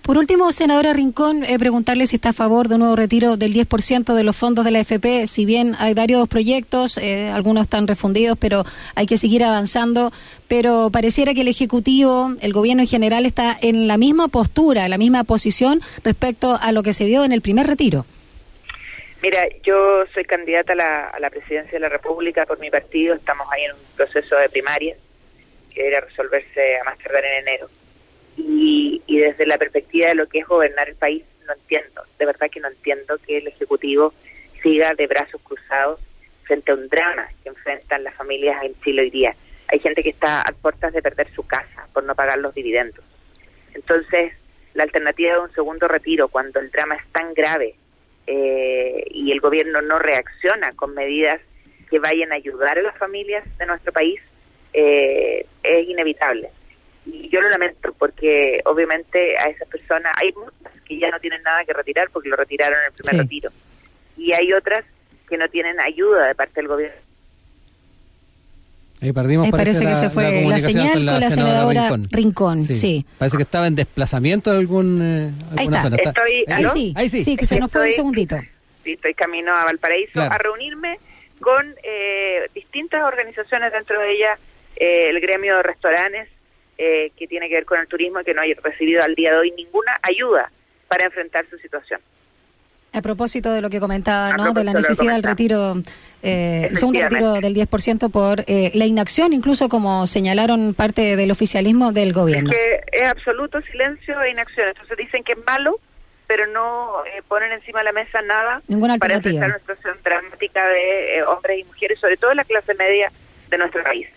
Por 0.04 0.20
último, 0.20 0.52
senadora 0.52 0.94
Rincón, 0.94 1.44
eh, 1.44 1.58
preguntarle 1.58 2.06
si 2.06 2.18
está 2.18 2.30
a 2.30 2.34
favor 2.34 2.68
de 2.68 2.76
un 2.76 2.82
nuevo 2.82 2.96
retiro 2.96 3.38
del 3.38 3.56
10% 3.56 4.14
de 4.14 4.24
los 4.24 4.36
fondos 4.36 4.64
de 4.64 4.70
la 4.70 4.78
AFP. 4.78 5.26
Si 5.26 5.46
bien 5.46 5.74
hay 5.80 5.96
varios 5.96 6.28
proyectos, 6.28 7.00
eh, 7.00 7.30
algunos 7.30 7.64
están 7.64 7.88
refundidos, 7.88 8.38
pero 8.38 8.64
hay 8.94 9.08
que 9.08 9.18
seguir 9.18 9.44
avanzando. 9.44 10.12
Pero 10.48 10.92
pareciera 10.92 11.34
que 11.34 11.42
el 11.42 11.48
Ejecutivo, 11.48 12.36
el 12.40 12.54
Gobierno 12.54 12.84
en 12.84 12.88
general, 12.88 13.26
está 13.26 13.58
en 13.60 13.88
la 13.88 13.98
misma 13.98 14.28
postura, 14.28 14.86
en 14.86 14.92
la 14.92 15.00
misma 15.00 15.24
posición 15.24 15.82
respecto 16.04 16.56
a 16.62 16.72
lo 16.72 16.84
que 16.84 16.94
se 16.94 17.06
dio 17.06 17.24
en 17.24 17.32
el 17.32 17.42
primer 17.42 17.66
retiro. 17.66 18.06
Mira, 19.26 19.40
yo 19.64 20.06
soy 20.14 20.24
candidata 20.24 20.74
a 20.74 20.76
la, 20.76 21.08
a 21.08 21.20
la 21.20 21.32
presidencia 21.32 21.72
de 21.72 21.80
la 21.80 21.90
República 21.90 22.46
por 22.46 22.60
mi 22.60 22.70
partido. 22.70 23.16
Estamos 23.16 23.48
ahí 23.52 23.64
en 23.64 23.72
un 23.72 23.80
proceso 23.96 24.36
de 24.36 24.50
primaria 24.50 24.96
que 25.74 25.80
debería 25.82 26.02
resolverse 26.02 26.78
a 26.78 26.84
más 26.84 27.00
tardar 27.00 27.26
en 27.26 27.42
enero. 27.42 27.68
Y, 28.38 29.02
y 29.08 29.18
desde 29.18 29.48
la 29.48 29.58
perspectiva 29.58 30.10
de 30.10 30.14
lo 30.14 30.28
que 30.28 30.38
es 30.38 30.48
gobernar 30.48 30.90
el 30.90 30.96
país, 30.96 31.24
no 31.48 31.54
entiendo, 31.54 32.04
de 32.20 32.26
verdad 32.28 32.52
que 32.52 32.60
no 32.60 32.68
entiendo 32.68 33.18
que 33.26 33.40
el 33.40 33.48
Ejecutivo 33.48 34.14
siga 34.62 34.92
de 34.96 35.08
brazos 35.08 35.42
cruzados 35.42 36.00
frente 36.44 36.72
a 36.72 36.76
un 36.76 36.88
drama 36.88 37.28
que 37.42 37.50
enfrentan 37.50 38.04
las 38.04 38.14
familias 38.14 38.62
en 38.62 38.80
Chile 38.82 39.02
hoy 39.02 39.10
día. 39.10 39.36
Hay 39.70 39.80
gente 39.80 40.04
que 40.04 40.12
está 40.12 40.42
a 40.42 40.52
puertas 40.52 40.94
de 40.94 41.02
perder 41.02 41.34
su 41.34 41.48
casa 41.48 41.88
por 41.94 42.04
no 42.04 42.14
pagar 42.14 42.38
los 42.38 42.54
dividendos. 42.54 43.04
Entonces, 43.74 44.34
la 44.76 44.84
alternativa 44.84 45.34
de 45.34 45.40
un 45.40 45.54
segundo 45.56 45.88
retiro, 45.88 46.28
cuando 46.28 46.60
el 46.60 46.70
drama 46.70 46.94
es 46.94 47.12
tan 47.12 47.34
grave 47.34 47.74
eh, 48.28 49.04
y 49.12 49.32
el 49.32 49.40
gobierno 49.40 49.82
no 49.82 50.00
reacciona 50.00 50.72
con 50.74 50.94
medidas 50.94 51.42
que 51.90 52.00
vayan 52.00 52.32
a 52.32 52.36
ayudar 52.36 52.78
a 52.80 52.82
las 52.82 52.98
familias 52.98 53.44
de 53.58 53.66
nuestro 53.66 53.92
país, 53.94 54.20
eh, 54.74 55.46
es 55.64 55.88
inevitable. 55.88 56.50
Y 57.06 57.30
yo 57.30 57.40
lo 57.40 57.50
lamento 57.50 57.94
porque 58.00 58.62
obviamente 58.66 59.36
a 59.38 59.50
esas 59.50 59.68
personas, 59.70 60.12
hay 60.22 60.32
muchas 60.34 60.82
que 60.84 60.98
ya 60.98 61.10
no 61.12 61.20
tienen 61.20 61.44
nada 61.44 61.64
que 61.64 61.74
retirar 61.74 62.10
porque 62.12 62.30
lo 62.30 62.36
retiraron 62.36 62.80
en 62.80 62.86
el 62.88 62.94
primer 62.94 63.14
Sí. 63.16 63.22
retiro. 63.22 63.50
Y 64.18 64.34
hay 64.34 64.54
otras 64.54 64.84
que 65.30 65.38
no 65.38 65.48
tienen 65.50 65.80
ayuda 65.80 66.28
de 66.28 66.36
parte 66.36 66.54
del 66.56 66.68
gobierno. 66.68 67.05
Ahí 69.02 69.12
perdimos, 69.12 69.46
Ahí 69.46 69.52
parece 69.52 69.86
que 69.86 69.94
se 69.96 70.10
fue 70.10 70.44
la 70.48 70.58
señal 70.60 70.94
con 70.94 71.06
la 71.06 71.30
senadora 71.30 71.90
Rincón, 72.12 72.64
sí. 72.64 73.06
Parece 73.18 73.38
que 73.38 73.44
estaba 73.44 73.68
en 73.68 73.76
desplazamiento 73.76 74.52
en 74.52 74.58
algún, 74.58 75.02
eh, 75.02 75.32
Ahí 75.52 75.68
alguna 75.68 75.78
está. 75.78 75.90
zona. 75.90 75.96
Estoy- 75.98 76.46
ahí, 76.48 76.64
Ahí 76.64 76.66
sí, 76.74 76.94
Ahí 76.96 77.10
sí. 77.10 77.24
sí, 77.24 77.36
que 77.38 77.46
se 77.46 77.60
nos 77.60 77.72
fue 77.72 77.88
un 77.88 77.94
segundito. 77.94 78.38
Sí, 78.84 78.94
estoy 78.94 79.14
camino 79.14 79.54
a 79.54 79.66
Valparaíso 79.66 80.14
Claro. 80.14 80.34
a 80.34 80.38
reunirme 80.38 80.98
con 81.42 81.76
eh, 81.84 82.48
distintas 82.56 83.04
organizaciones, 83.04 83.72
dentro 83.74 84.00
de 84.00 84.12
ellas 84.14 84.40
eh, 84.78 85.10
el 85.10 85.20
gremio 85.20 85.58
de 85.58 85.64
restaurantes, 85.64 86.30
eh, 86.78 87.12
que 87.18 87.28
tiene 87.28 87.48
que 87.50 87.56
ver 87.56 87.66
con 87.66 87.80
el 87.80 87.88
turismo 87.88 88.20
y 88.22 88.24
que 88.24 88.34
no 88.34 88.42
ha 88.42 88.46
recibido 88.64 89.02
al 89.04 89.16
día 89.16 89.32
de 89.32 89.38
hoy 89.38 89.52
ninguna 89.52 89.94
ayuda 90.04 90.52
para 90.88 91.06
enfrentar 91.06 91.46
su 91.50 91.58
situación. 91.58 92.00
A 92.96 93.02
propósito 93.02 93.52
de 93.52 93.62
lo 93.62 93.70
que 93.70 93.80
comentaba, 93.82 94.38
¿no? 94.38 94.54
De 94.54 94.64
la 94.64 94.72
necesidad 94.72 95.14
del 95.14 95.24
retiro, 95.24 95.76
eh, 96.24 96.68
el 96.70 96.78
segundo 96.78 97.02
retiro 97.02 97.34
del 97.34 97.54
10% 97.54 98.10
por 98.10 98.46
eh, 98.48 98.72
la 98.74 98.86
inacción, 98.86 99.34
incluso 99.34 99.68
como 99.68 100.08
señalaron 100.08 100.74
parte 100.74 101.18
del 101.18 101.30
oficialismo 101.30 101.92
del 101.92 102.14
gobierno. 102.14 102.52
Es 102.52 102.58
que 102.58 102.82
es 102.94 103.10
absoluto 103.10 103.60
silencio 103.70 104.22
e 104.22 104.32
inacción. 104.32 104.70
Entonces 104.70 104.98
dicen 104.98 105.24
que 105.26 105.34
es 105.34 105.40
malo, 105.46 105.80
pero 106.28 106.48
no 106.48 107.06
eh, 107.06 107.22
ponen 107.28 107.52
encima 107.52 107.80
de 107.80 107.86
la 107.86 107.92
mesa 107.92 108.22
nada 108.22 108.62
Ninguna 108.68 108.98
para 108.98 109.16
enfrentar 109.16 109.50
una 109.50 109.60
situación 109.60 109.98
dramática 110.04 110.66
de 110.68 111.18
eh, 111.18 111.24
hombres 111.24 111.60
y 111.60 111.64
mujeres, 111.66 112.00
sobre 112.00 112.18
todo 112.18 112.34
la 112.34 112.44
clase 112.44 112.74
media 112.76 113.12
de 113.50 113.58
nuestro 113.58 113.84
país. 113.84 114.08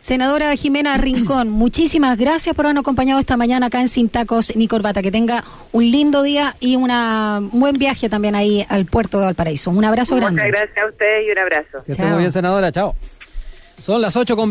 Senadora 0.00 0.54
Jimena 0.54 0.96
Rincón, 0.96 1.50
muchísimas 1.50 2.16
gracias 2.16 2.54
por 2.54 2.66
habernos 2.66 2.82
acompañado 2.82 3.18
esta 3.18 3.36
mañana 3.36 3.66
acá 3.66 3.80
en 3.80 3.88
Sin 3.88 4.08
Tacos 4.08 4.54
ni 4.54 4.68
Corbata. 4.68 5.02
Que 5.02 5.10
tenga 5.10 5.42
un 5.72 5.90
lindo 5.90 6.22
día 6.22 6.54
y 6.60 6.76
una, 6.76 7.38
un 7.38 7.58
buen 7.60 7.78
viaje 7.78 8.08
también 8.08 8.34
ahí 8.36 8.64
al 8.68 8.86
puerto 8.86 9.18
de 9.18 9.24
Valparaíso. 9.24 9.70
Un 9.70 9.84
abrazo 9.84 10.14
Muchas 10.14 10.34
grande. 10.34 10.50
gracias 10.50 10.78
a 10.84 10.88
ustedes 10.88 11.26
y 11.26 11.30
un 11.32 11.38
abrazo. 11.38 11.84
Que 11.84 11.92
esté 11.92 12.04
muy 12.04 12.18
bien, 12.18 12.32
senadora. 12.32 12.70
Chao. 12.70 12.94
Son 13.80 14.00
las 14.00 14.14
8 14.16 14.36
con 14.36 14.46